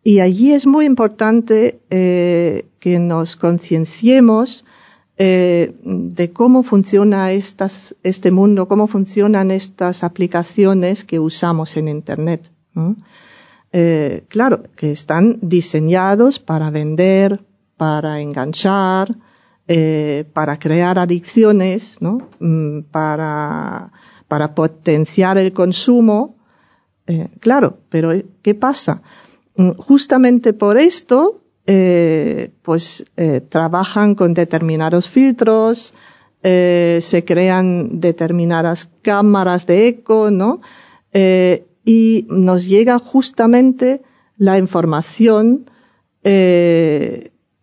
Y 0.02 0.20
allí 0.20 0.52
es 0.52 0.66
muy 0.66 0.84
importante 0.84 1.80
eh, 1.90 2.66
que 2.78 2.98
nos 2.98 3.36
concienciemos 3.36 4.64
eh, 5.16 5.74
de 5.82 6.32
cómo 6.32 6.62
funciona 6.62 7.32
este 7.32 8.30
mundo, 8.30 8.68
cómo 8.68 8.86
funcionan 8.86 9.50
estas 9.50 10.04
aplicaciones 10.04 11.04
que 11.04 11.20
usamos 11.20 11.76
en 11.76 11.88
Internet. 11.88 12.50
Eh, 13.72 14.24
claro, 14.28 14.64
que 14.76 14.92
están 14.92 15.38
diseñados 15.40 16.38
para 16.38 16.70
vender, 16.70 17.40
para 17.76 18.20
enganchar, 18.20 19.16
eh, 19.66 20.26
para 20.34 20.58
crear 20.58 20.98
adicciones, 20.98 21.96
¿no? 22.02 22.28
Mm, 22.38 22.80
para, 22.90 23.92
para 24.28 24.54
potenciar 24.54 25.38
el 25.38 25.54
consumo. 25.54 26.36
Eh, 27.06 27.30
claro, 27.40 27.78
pero 27.88 28.12
eh, 28.12 28.26
¿qué 28.42 28.54
pasa? 28.54 29.00
Mm, 29.56 29.70
justamente 29.78 30.52
por 30.52 30.76
esto, 30.76 31.40
pues 32.60 33.06
trabajan 33.48 34.14
con 34.16 34.34
determinados 34.34 35.08
filtros, 35.08 35.94
se 36.42 37.24
crean 37.26 38.00
determinadas 38.00 38.90
cámaras 39.00 39.66
de 39.66 39.88
eco, 39.88 40.30
¿no? 40.30 40.60
y 41.86 42.26
nos 42.28 42.66
llega 42.66 42.98
justamente 42.98 44.02
la 44.36 44.58
información 44.58 45.70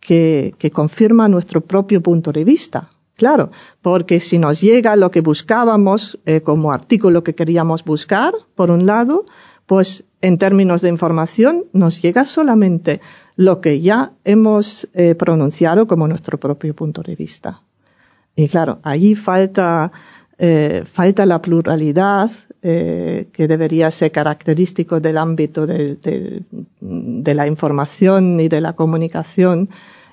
que, 0.02 0.72
confirma 0.74 1.30
nuestro 1.30 1.62
propio 1.62 2.02
punto 2.02 2.32
de 2.32 2.44
vista. 2.44 2.90
Claro, 3.16 3.52
porque 3.82 4.20
si 4.20 4.40
nos 4.40 4.62
llega 4.62 4.96
lo 4.96 5.12
que 5.12 5.22
buscábamos 5.22 6.20
eh, 6.26 6.42
como 6.42 6.72
artículo 6.72 7.24
que 7.24 7.36
queríamos 7.36 7.84
buscar, 7.84 8.34
por 8.56 8.72
un 8.72 8.86
lado, 8.88 9.26
pues 9.68 10.06
en 10.22 10.38
términos 10.38 10.82
de 10.82 10.90
información 10.90 11.66
nos 11.72 12.02
llega 12.02 12.26
solamente 12.26 13.00
lo 13.36 13.62
que 13.62 13.80
ya 13.80 14.14
hemos 14.24 14.90
eh, 14.94 15.14
pronunciado 15.16 15.88
como 15.88 16.08
nuestro 16.08 16.40
propio 16.40 16.76
punto 16.76 17.04
de 17.04 17.16
vista. 17.16 17.62
Y 18.36 18.48
claro, 18.48 18.80
allí 18.84 19.14
falta, 19.14 19.92
eh, 20.44 20.84
falta 20.92 21.26
la 21.26 21.42
pluralidad 21.42 22.32
que 22.64 23.48
debería 23.48 23.90
ser 23.90 24.12
característico 24.12 25.00
del 25.00 25.18
ámbito 25.18 25.66
de, 25.66 26.44
la 26.80 27.48
información 27.48 28.40
y 28.40 28.50
de 28.50 28.62
la 28.62 28.74
comunicación 28.74 29.68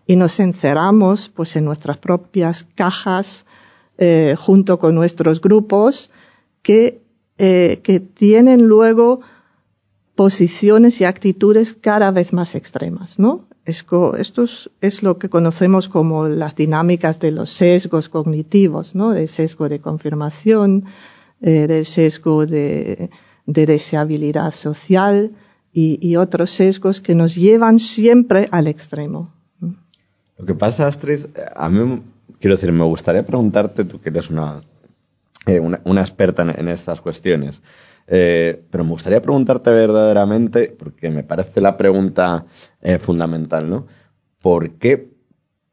y 0.08 0.16
nos 0.16 0.40
encerramos 0.40 1.28
pues 1.28 1.54
en 1.56 1.66
nuestras 1.66 1.98
propias 1.98 2.66
cajas 2.74 3.44
eh, 3.98 4.36
junto 4.38 4.78
con 4.78 4.94
nuestros 4.94 5.40
grupos 5.40 6.10
que, 6.62 7.02
eh, 7.36 7.80
que 7.82 8.00
tienen 8.00 8.62
luego 8.62 9.20
posiciones 10.14 11.00
y 11.00 11.04
actitudes 11.04 11.74
cada 11.74 12.10
vez 12.10 12.32
más 12.32 12.54
extremas, 12.54 13.18
¿no? 13.18 13.47
Esto 13.68 14.14
es, 14.16 15.02
lo 15.02 15.18
que 15.18 15.28
conocemos 15.28 15.88
como 15.88 16.26
las 16.26 16.56
dinámicas 16.56 17.20
de 17.20 17.32
los 17.32 17.50
sesgos 17.50 18.08
cognitivos, 18.08 18.94
¿no? 18.94 19.10
Del 19.10 19.28
sesgo 19.28 19.68
de 19.68 19.80
confirmación, 19.80 20.86
eh, 21.42 21.66
del 21.66 21.84
sesgo 21.84 22.46
de, 22.46 23.10
de 23.46 23.66
deseabilidad 23.66 24.52
social 24.52 25.32
y, 25.72 25.98
y 26.00 26.16
otros 26.16 26.50
sesgos 26.50 27.00
que 27.00 27.14
nos 27.14 27.34
llevan 27.34 27.78
siempre 27.78 28.48
al 28.50 28.66
extremo. 28.66 29.30
Lo 30.38 30.46
que 30.46 30.54
pasa, 30.54 30.86
Astrid, 30.86 31.26
a 31.54 31.68
mí, 31.68 32.00
quiero 32.40 32.56
decir, 32.56 32.72
me 32.72 32.84
gustaría 32.84 33.26
preguntarte, 33.26 33.84
tú 33.84 34.00
que 34.00 34.08
eres 34.10 34.30
una, 34.30 34.62
eh, 35.46 35.60
una, 35.60 36.00
experta 36.00 36.42
en, 36.42 36.68
estas 36.68 37.00
cuestiones, 37.00 37.60
eh, 38.08 38.64
pero 38.70 38.84
me 38.84 38.90
gustaría 38.90 39.22
preguntarte 39.22 39.70
verdaderamente, 39.70 40.74
porque 40.78 41.10
me 41.10 41.22
parece 41.22 41.60
la 41.60 41.76
pregunta 41.76 42.46
eh, 42.80 42.98
fundamental, 42.98 43.68
¿no? 43.68 43.86
¿Por 44.40 44.72
qué 44.78 45.10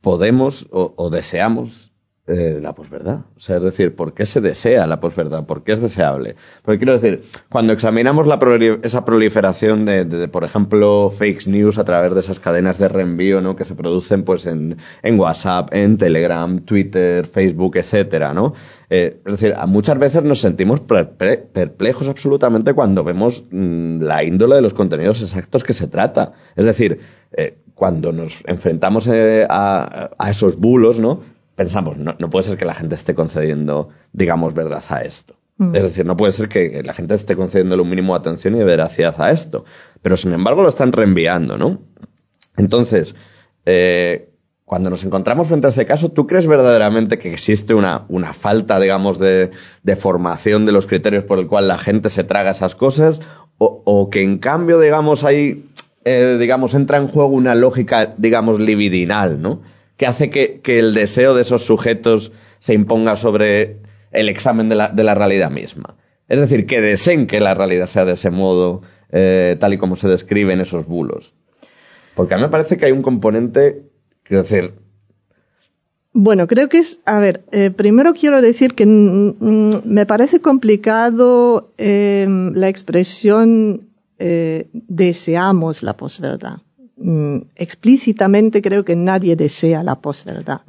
podemos 0.01 0.67
o 0.71 1.09
deseamos 1.09 1.84
eh, 2.27 2.59
la 2.59 2.73
posverdad. 2.73 3.19
O 3.37 3.39
sea, 3.39 3.57
es 3.57 3.63
decir, 3.63 3.95
¿por 3.95 4.15
qué 4.15 4.25
se 4.25 4.41
desea 4.41 4.87
la 4.87 4.99
posverdad? 4.99 5.45
¿Por 5.45 5.63
qué 5.63 5.73
es 5.73 5.81
deseable? 5.81 6.35
Porque 6.63 6.79
quiero 6.79 6.93
decir, 6.93 7.23
cuando 7.49 7.71
examinamos 7.71 8.25
la 8.25 8.39
esa 8.81 9.05
proliferación 9.05 9.85
de, 9.85 10.27
por 10.27 10.43
ejemplo, 10.43 11.13
fake 11.15 11.45
news 11.47 11.77
a 11.77 11.85
través 11.85 12.15
de 12.15 12.21
esas 12.21 12.39
cadenas 12.39 12.79
de 12.79 12.87
reenvío, 12.87 13.41
¿no? 13.41 13.55
Que 13.55 13.63
se 13.63 13.75
producen, 13.75 14.23
pues, 14.23 14.47
en, 14.47 14.77
en 15.03 15.19
WhatsApp, 15.19 15.71
en 15.71 15.97
Telegram, 15.97 16.61
Twitter, 16.61 17.27
Facebook, 17.27 17.77
etcétera, 17.77 18.33
¿no? 18.33 18.53
Eh, 18.89 19.21
es 19.25 19.31
decir, 19.31 19.55
muchas 19.67 19.99
veces 19.99 20.23
nos 20.23 20.39
sentimos 20.39 20.79
perplejos 20.81 22.07
absolutamente 22.07 22.73
cuando 22.73 23.03
vemos 23.03 23.43
mm, 23.51 24.01
la 24.01 24.23
índole 24.23 24.55
de 24.55 24.61
los 24.61 24.73
contenidos 24.73 25.21
exactos 25.21 25.63
que 25.63 25.73
se 25.73 25.87
trata. 25.87 26.33
Es 26.55 26.65
decir, 26.65 26.99
eh, 27.33 27.57
cuando 27.75 28.11
nos 28.11 28.33
enfrentamos 28.45 29.09
a, 29.09 30.09
esos 30.29 30.57
bulos, 30.57 30.99
¿no? 30.99 31.34
Pensamos, 31.55 31.97
no, 31.97 32.15
no, 32.19 32.29
puede 32.29 32.43
ser 32.43 32.57
que 32.57 32.65
la 32.65 32.73
gente 32.73 32.95
esté 32.95 33.15
concediendo, 33.15 33.89
digamos, 34.13 34.53
verdad 34.53 34.83
a 34.89 35.01
esto. 35.01 35.35
Mm. 35.57 35.75
Es 35.75 35.83
decir, 35.83 36.05
no 36.05 36.17
puede 36.17 36.31
ser 36.31 36.49
que 36.49 36.83
la 36.83 36.93
gente 36.93 37.15
esté 37.15 37.35
concediendo 37.35 37.81
un 37.81 37.89
mínimo 37.89 38.13
de 38.13 38.19
atención 38.19 38.55
y 38.55 38.59
de 38.59 38.65
veracidad 38.65 39.15
a 39.21 39.31
esto. 39.31 39.65
Pero 40.01 40.17
sin 40.17 40.33
embargo 40.33 40.61
lo 40.61 40.69
están 40.69 40.91
reenviando, 40.91 41.57
¿no? 41.57 41.79
Entonces, 42.57 43.15
eh, 43.65 44.29
cuando 44.65 44.89
nos 44.89 45.03
encontramos 45.03 45.47
frente 45.47 45.67
a 45.67 45.69
ese 45.69 45.85
caso, 45.85 46.09
¿tú 46.09 46.27
crees 46.27 46.47
verdaderamente 46.47 47.19
que 47.19 47.31
existe 47.31 47.73
una, 47.73 48.05
una 48.09 48.33
falta, 48.33 48.79
digamos, 48.79 49.19
de, 49.19 49.51
de, 49.83 49.95
formación 49.95 50.65
de 50.65 50.71
los 50.71 50.87
criterios 50.87 51.23
por 51.23 51.39
el 51.39 51.47
cual 51.47 51.67
la 51.67 51.77
gente 51.77 52.09
se 52.09 52.23
traga 52.23 52.51
esas 52.51 52.75
cosas? 52.75 53.21
¿O, 53.57 53.83
o 53.85 54.09
que 54.09 54.23
en 54.23 54.39
cambio, 54.39 54.79
digamos, 54.79 55.23
ahí, 55.23 55.69
eh, 56.03 56.37
digamos, 56.39 56.73
entra 56.73 56.97
en 56.97 57.07
juego 57.07 57.29
una 57.29 57.55
lógica, 57.55 58.15
digamos, 58.17 58.59
libidinal, 58.59 59.41
¿no? 59.41 59.61
Que 59.97 60.05
hace 60.05 60.29
que, 60.29 60.61
el 60.65 60.93
deseo 60.93 61.35
de 61.35 61.41
esos 61.41 61.63
sujetos 61.63 62.31
se 62.59 62.73
imponga 62.73 63.15
sobre 63.15 63.77
el 64.11 64.29
examen 64.29 64.69
de 64.69 64.75
la, 64.75 64.89
de 64.89 65.03
la 65.03 65.15
realidad 65.15 65.51
misma. 65.51 65.95
Es 66.27 66.39
decir, 66.39 66.65
que 66.65 66.81
deseen 66.81 67.27
que 67.27 67.39
la 67.39 67.53
realidad 67.53 67.85
sea 67.85 68.05
de 68.05 68.13
ese 68.13 68.31
modo, 68.31 68.81
eh, 69.11 69.57
tal 69.59 69.73
y 69.73 69.77
como 69.77 69.95
se 69.95 70.07
describe 70.07 70.53
en 70.53 70.61
esos 70.61 70.87
bulos. 70.87 71.33
Porque 72.15 72.33
a 72.33 72.37
mí 72.37 72.43
me 72.43 72.49
parece 72.49 72.77
que 72.77 72.85
hay 72.85 72.91
un 72.91 73.03
componente, 73.03 73.83
quiero 74.23 74.43
decir... 74.43 74.73
Bueno, 76.17 76.47
creo 76.47 76.69
que 76.69 76.77
es, 76.77 77.01
a 77.05 77.19
ver, 77.19 77.43
eh, 77.51 77.71
primero 77.71 78.13
quiero 78.13 78.41
decir 78.41 78.73
que 78.73 78.85
me 78.85 80.05
parece 80.05 80.39
complicado 80.39 81.73
eh, 81.77 82.25
la 82.53 82.69
expresión 82.69 83.87
deseamos 84.71 85.83
la 85.83 85.97
posverdad. 85.97 86.59
Mm, 86.97 87.39
explícitamente 87.57 88.61
creo 88.61 88.85
que 88.85 88.95
nadie 88.95 89.35
desea 89.35 89.83
la 89.83 89.95
posverdad. 89.95 90.61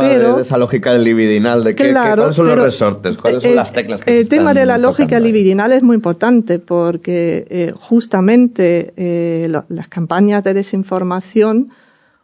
pero, 0.00 0.36
de 0.36 0.42
esa 0.42 0.56
lógica 0.56 0.96
libidinal, 0.96 1.64
de 1.64 1.74
que, 1.74 1.92
cuáles 1.92 2.34
son 2.34 2.46
los 2.46 2.58
resortes, 2.58 3.18
cuáles 3.18 3.42
son 3.42 3.56
las 3.56 3.72
teclas 3.72 4.00
que 4.00 4.20
El 4.20 4.28
tema 4.30 4.54
de 4.54 4.64
la 4.64 4.78
lógica 4.78 5.20
libidinal 5.20 5.72
es 5.72 5.82
muy 5.82 5.96
importante 5.96 6.58
porque 6.58 7.46
eh, 7.50 7.74
justamente 7.78 8.94
eh, 8.96 9.48
las 9.68 9.88
campañas 9.88 10.42
de 10.44 10.54
desinformación 10.54 11.68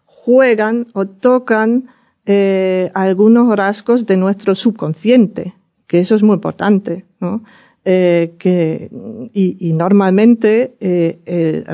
juegan 0.06 0.86
o 0.94 1.04
tocan 1.04 1.88
eh, 2.24 2.90
algunos 2.94 3.54
rasgos 3.54 4.06
de 4.06 4.16
nuestro 4.16 4.54
subconsciente, 4.54 5.52
que 5.86 6.00
eso 6.00 6.14
es 6.14 6.22
muy 6.22 6.36
importante, 6.36 7.04
¿no? 7.20 7.42
Eh, 7.84 8.34
que, 8.38 8.90
y, 9.32 9.72
normalmente 9.72 10.76
eh, 10.78 11.18
el, 11.26 11.64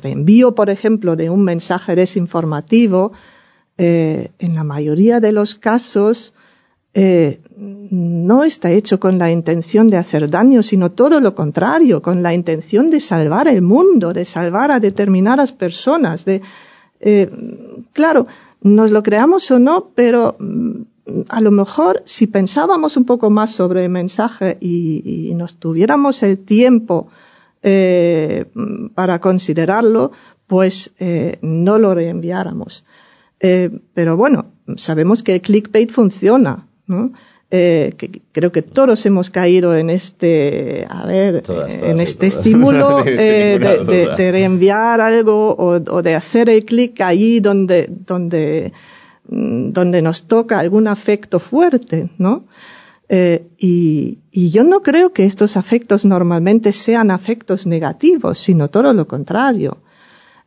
reenvío, 0.00 0.54
por 0.54 0.68
ejemplo, 0.68 1.16
de 1.16 1.30
un 1.30 1.44
mensaje 1.44 1.96
desinformativo, 1.96 3.12
eh, 3.78 4.32
en 4.38 4.54
la 4.54 4.64
mayoría 4.64 5.18
de 5.20 5.32
los 5.32 5.54
casos 5.54 6.34
no 6.94 8.44
está 8.44 8.70
hecho 8.70 9.00
con 9.00 9.16
la 9.16 9.30
intención 9.30 9.88
de 9.88 9.96
hacer 9.96 10.28
daño, 10.28 10.62
sino 10.62 10.92
todo 10.92 11.20
lo 11.20 11.34
contrario, 11.34 12.02
con 12.02 12.22
la 12.22 12.34
intención 12.34 12.90
de 12.90 13.00
salvar 13.00 13.48
el 13.48 13.62
mundo, 13.62 14.12
de 14.12 14.26
salvar 14.26 14.70
a 14.70 14.78
determinadas 14.78 15.52
personas, 15.52 16.26
de, 16.26 16.42
claro, 17.94 18.26
nos 18.60 18.90
lo 18.90 19.02
creamos 19.02 19.50
o 19.50 19.58
no, 19.58 19.88
pero 19.94 20.36
mm, 20.38 20.82
a 21.28 21.40
lo 21.40 21.50
mejor 21.50 22.02
si 22.04 22.26
pensábamos 22.26 22.96
un 22.96 23.04
poco 23.04 23.30
más 23.30 23.52
sobre 23.52 23.84
el 23.84 23.90
mensaje 23.90 24.58
y, 24.60 25.32
nos 25.34 25.58
tuviéramos 25.58 26.22
el 26.22 26.38
tiempo 26.38 27.08
eh, 27.62 28.46
para 28.94 29.20
considerarlo, 29.20 30.12
pues 30.46 30.92
eh, 30.98 31.38
no 31.42 31.78
lo 31.78 31.94
reenviáramos. 31.94 32.84
Eh, 33.40 33.70
pero 33.94 34.16
bueno, 34.16 34.52
sabemos 34.76 35.22
que 35.22 35.34
el 35.34 35.40
clickbait 35.40 35.90
funciona, 35.90 36.68
¿no? 36.86 37.12
Eh, 37.54 37.92
que 37.98 38.22
creo 38.32 38.50
que 38.50 38.62
todos 38.62 39.04
hemos 39.04 39.28
caído 39.28 39.76
en 39.76 39.90
este, 39.90 40.86
a 40.88 41.04
ver, 41.04 41.42
en 41.48 42.00
este 42.00 42.28
estímulo 42.28 43.00
eh, 43.06 43.58
de, 43.58 44.08
de, 44.16 44.32
reenviar 44.32 45.02
algo 45.02 45.50
o, 45.50 45.74
o 45.74 46.02
de 46.02 46.14
hacer 46.14 46.48
el 46.48 46.64
clic 46.64 46.98
ahí 47.02 47.40
donde, 47.40 47.88
donde, 47.90 48.72
donde 49.24 50.02
nos 50.02 50.26
toca 50.26 50.58
algún 50.58 50.88
afecto 50.88 51.38
fuerte, 51.38 52.10
¿no? 52.18 52.44
Eh, 53.08 53.46
y, 53.58 54.18
y, 54.30 54.50
yo 54.50 54.64
no 54.64 54.80
creo 54.80 55.12
que 55.12 55.26
estos 55.26 55.56
afectos 55.56 56.04
normalmente 56.04 56.72
sean 56.72 57.10
afectos 57.10 57.66
negativos, 57.66 58.38
sino 58.38 58.68
todo 58.68 58.94
lo 58.94 59.06
contrario. 59.06 59.78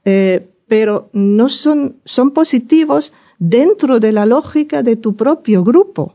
Eh, 0.04 0.50
pero 0.68 1.10
no 1.14 1.50
son, 1.50 1.98
son 2.06 2.32
positivos 2.32 3.14
dentro 3.38 4.00
de 4.00 4.12
la 4.12 4.26
lógica 4.26 4.84
de 4.84 4.96
tu 4.96 5.16
propio 5.16 5.64
grupo. 5.64 6.14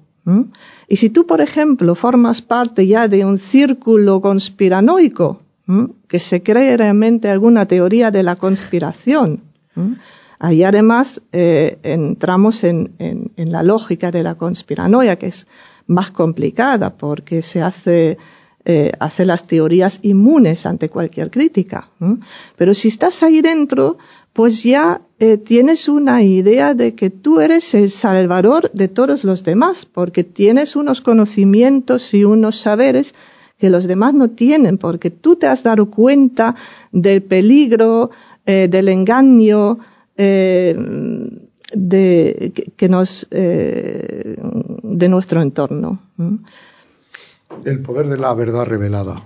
Y 0.87 0.97
si 0.97 1.11
tú, 1.11 1.27
por 1.27 1.41
ejemplo, 1.41 1.97
formas 1.97 2.41
parte 2.41 2.87
ya 2.87 3.09
de 3.09 3.25
un 3.25 3.37
círculo 3.37 4.21
conspiranoico, 4.21 5.39
que 6.07 6.21
se 6.21 6.43
cree 6.43 6.77
realmente 6.77 7.29
alguna 7.29 7.67
teoría 7.67 8.13
de 8.13 8.23
la 8.23 8.37
conspiración, 8.37 9.41
ahí 10.41 10.65
además 10.65 11.23
eh, 11.33 11.79
entramos 11.83 12.65
en, 12.65 12.93
la 13.37 13.63
lógica 13.63 14.11
de 14.11 14.23
la 14.23 14.35
conspiranoia, 14.35 15.17
que 15.17 15.27
es 15.27 15.47
más 15.87 16.11
complicada 16.11 16.97
porque 16.97 17.43
se 17.43 17.63
hace, 17.63 18.19
eh, 18.65 18.93
hace 18.99 19.25
las 19.27 19.47
teorías 19.47 20.01
inmunes 20.03 20.67
ante 20.67 20.89
cualquier 20.89 21.31
crítica. 21.31 21.91
Pero 22.57 22.75
si 22.75 22.89
estás 22.89 23.23
ahí 23.23 23.43
dentro, 23.43 23.99
pues 24.33 24.63
ya 24.63 25.03
eh, 25.19 25.37
tienes 25.37 25.89
una 25.89 26.23
idea 26.23 26.75
de 26.75 26.95
que 26.95 27.11
tú 27.11 27.41
eres 27.41 27.75
el 27.75 27.91
salvador 27.91 28.71
de 28.73 28.89
todos 28.89 29.25
los 29.25 29.45
demás, 29.45 29.85
porque 29.85 30.25
tienes 30.25 30.75
unos 30.75 31.03
conocimientos 31.03 32.15
y 32.15 32.25
unos 32.25 32.57
saberes 32.57 33.15
que 33.59 33.69
los 33.69 33.87
demás 33.87 34.15
no 34.15 34.31
tienen, 34.31 34.79
porque 34.79 35.11
tú 35.11 35.37
te 35.37 35.47
has 35.47 35.65
dado 35.65 35.91
cuenta 35.91 36.55
del 36.93 37.23
peligro, 37.23 38.11
eh, 38.47 38.69
del 38.71 38.89
engaño, 38.89 39.81
eh, 40.17 40.77
de, 41.73 42.53
que, 42.77 42.89
nos, 42.89 43.29
de 43.31 45.09
nuestro 45.09 45.43
entorno. 45.43 46.01
El 47.65 47.81
poder 47.81 48.09
de 48.09 48.19
la 48.19 48.35
verdad 48.35 48.65
revelada. 48.65 49.23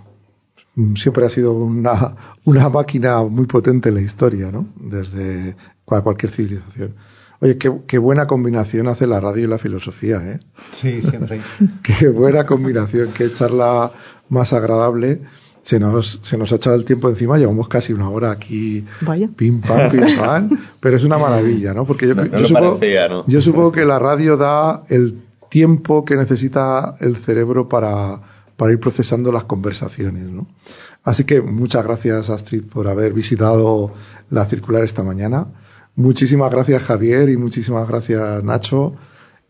Mm, 0.76 0.97
siempre 0.97 1.26
ha 1.26 1.30
sido 1.30 1.53
una, 1.53 2.16
una 2.45 2.68
máquina 2.68 3.22
muy 3.22 3.47
potente 3.47 3.91
en 3.91 3.97
la 3.97 4.01
historia, 4.01 4.51
¿no? 4.51 4.66
Desde 4.76 5.57
cualquier 5.85 6.32
civilización. 6.32 6.95
Oye, 7.41 7.59
qué, 7.59 7.72
qué, 7.87 7.99
buena 7.99 8.26
combinación 8.26 8.89
hace 8.89 9.07
la 9.07 9.20
radio 9.20 9.45
y 9.45 9.47
la 9.47 9.59
filosofía, 9.59 10.20
¿eh? 10.24 10.41
Sí, 10.72 11.03
siempre. 11.03 11.41
qué 11.82 12.09
buena 12.09 12.47
combinación, 12.47 13.12
qué 13.12 13.32
charla 13.32 13.93
más 14.28 14.53
agradable. 14.53 15.20
Se 15.65 15.81
nos, 15.81 16.21
se 16.23 16.37
nos 16.37 16.53
ha 16.53 16.57
echado 16.57 16.77
el 16.77 16.85
tiempo 16.85 17.09
encima, 17.09 17.39
llevamos 17.39 17.69
casi 17.69 17.93
una 17.93 18.09
hora 18.11 18.31
aquí, 18.31 18.85
Vaya. 19.01 19.29
pim 19.35 19.61
pam, 19.61 19.91
pim 19.91 20.17
pam, 20.19 20.51
pero 20.79 20.97
es 20.97 21.05
una 21.05 21.19
maravilla, 21.19 21.73
¿no? 21.73 21.87
Porque 21.87 22.07
yo, 22.07 22.15
yo, 22.15 22.47
supongo, 22.47 22.79
¿no? 23.09 23.27
yo 23.27 23.41
supongo 23.41 23.73
que 23.73 23.87
la 23.87 23.99
radio 23.99 24.37
da 24.37 24.85
el 24.91 25.25
tiempo 25.49 26.05
que 26.05 26.17
necesita 26.17 26.97
el 27.01 27.17
cerebro 27.17 27.69
para, 27.69 28.21
para 28.57 28.73
ir 28.73 28.81
procesando 28.81 29.33
las 29.33 29.45
conversaciones. 29.45 30.25
¿no? 30.25 30.47
Así 31.05 31.25
que 31.25 31.41
muchas 31.41 31.85
gracias 31.85 32.31
Astrid 32.31 32.65
por 32.65 32.89
haber 32.89 33.12
visitado 33.12 33.93
la 34.31 34.47
circular 34.47 34.85
esta 34.85 35.03
mañana. 35.03 35.47
Muchísimas 35.97 36.51
gracias 36.51 36.83
Javier 36.83 37.29
y 37.29 37.37
muchísimas 37.37 37.87
gracias 37.87 38.43
Nacho. 38.43 38.95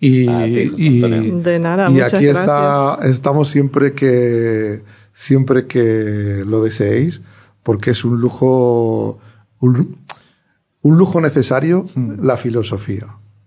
Y, 0.01 0.27
de 0.27 1.59
nada, 1.59 1.91
y 1.91 2.01
aquí 2.01 2.27
está, 2.27 2.99
estamos 3.05 3.49
siempre 3.49 3.95
que 3.95 4.83
siempre 5.15 5.67
que 5.67 6.45
lo 6.47 6.62
deseéis, 6.62 7.23
porque 7.62 7.93
es 7.93 8.05
un 8.05 8.21
lujo 8.21 9.19
un, 9.61 9.97
lujo 10.83 11.21
necesario 11.21 11.87
mm. 11.95 12.25
la 12.25 12.37
filosofía. 12.37 13.07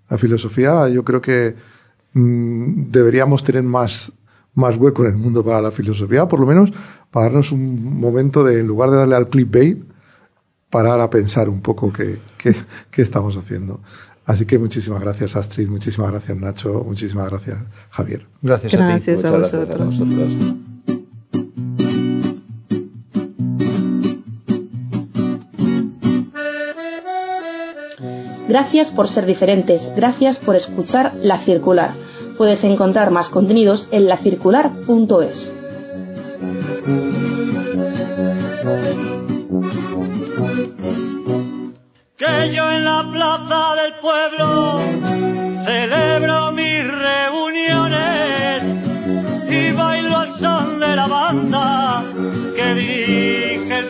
La 0.09 0.17
filosofía, 0.17 0.87
yo 0.89 1.03
creo 1.03 1.21
que 1.21 1.55
mm, 2.13 2.89
deberíamos 2.89 3.43
tener 3.43 3.63
más 3.63 4.11
más 4.57 4.75
hueco 4.75 5.05
en 5.05 5.11
el 5.11 5.17
mundo 5.17 5.45
para 5.45 5.61
la 5.61 5.69
filosofía, 5.69 6.27
por 6.27 6.39
lo 6.39 6.47
menos 6.47 6.71
para 7.11 7.25
darnos 7.25 7.51
un 7.51 7.99
momento 7.99 8.43
de, 8.43 8.59
en 8.59 8.67
lugar 8.67 8.89
de 8.89 8.97
darle 8.97 9.15
al 9.15 9.29
clickbait, 9.29 9.83
parar 10.71 10.99
a 10.99 11.11
pensar 11.11 11.47
un 11.47 11.61
poco 11.61 11.93
qué, 11.93 12.17
qué, 12.37 12.55
estamos 13.01 13.37
haciendo. 13.37 13.79
Así 14.25 14.45
que 14.45 14.57
muchísimas 14.57 15.01
gracias 15.01 15.35
Astrid, 15.35 15.69
muchísimas 15.69 16.09
gracias 16.09 16.37
Nacho, 16.37 16.83
muchísimas 16.83 17.29
gracias 17.29 17.59
Javier. 17.91 18.25
Gracias, 18.41 18.73
a 18.73 18.77
ti. 18.77 18.83
A 18.83 18.95
vosotros. 18.95 19.51
Gracias 19.51 19.79
a 19.79 19.85
vosotros. 19.85 20.76
Gracias 28.47 28.91
por 28.91 29.07
ser 29.07 29.25
diferentes, 29.25 29.91
gracias 29.95 30.37
por 30.37 30.55
escuchar 30.55 31.13
La 31.21 31.37
Circular 31.37 31.91
Puedes 32.37 32.63
encontrar 32.63 33.09
más 33.09 33.29
contenidos 33.29 33.89
en 33.91 34.07
lacircular.es. 34.07 35.53
Que 42.15 42.53
yo 42.53 42.71
en 42.71 42.85
la 42.85 43.09
plaza 43.11 43.75
del 43.81 43.93
pueblo 44.01 44.79
celebro 45.65 46.51
mis 46.51 46.83
reuniones 46.87 48.63
y 49.49 49.71
bailo 49.71 50.17
al 50.17 50.31
son 50.31 50.79
de 50.79 50.95
la 50.95 51.07
banda 51.07 52.03
que 52.55 52.73
dirige 52.75 53.79
el 53.79 53.85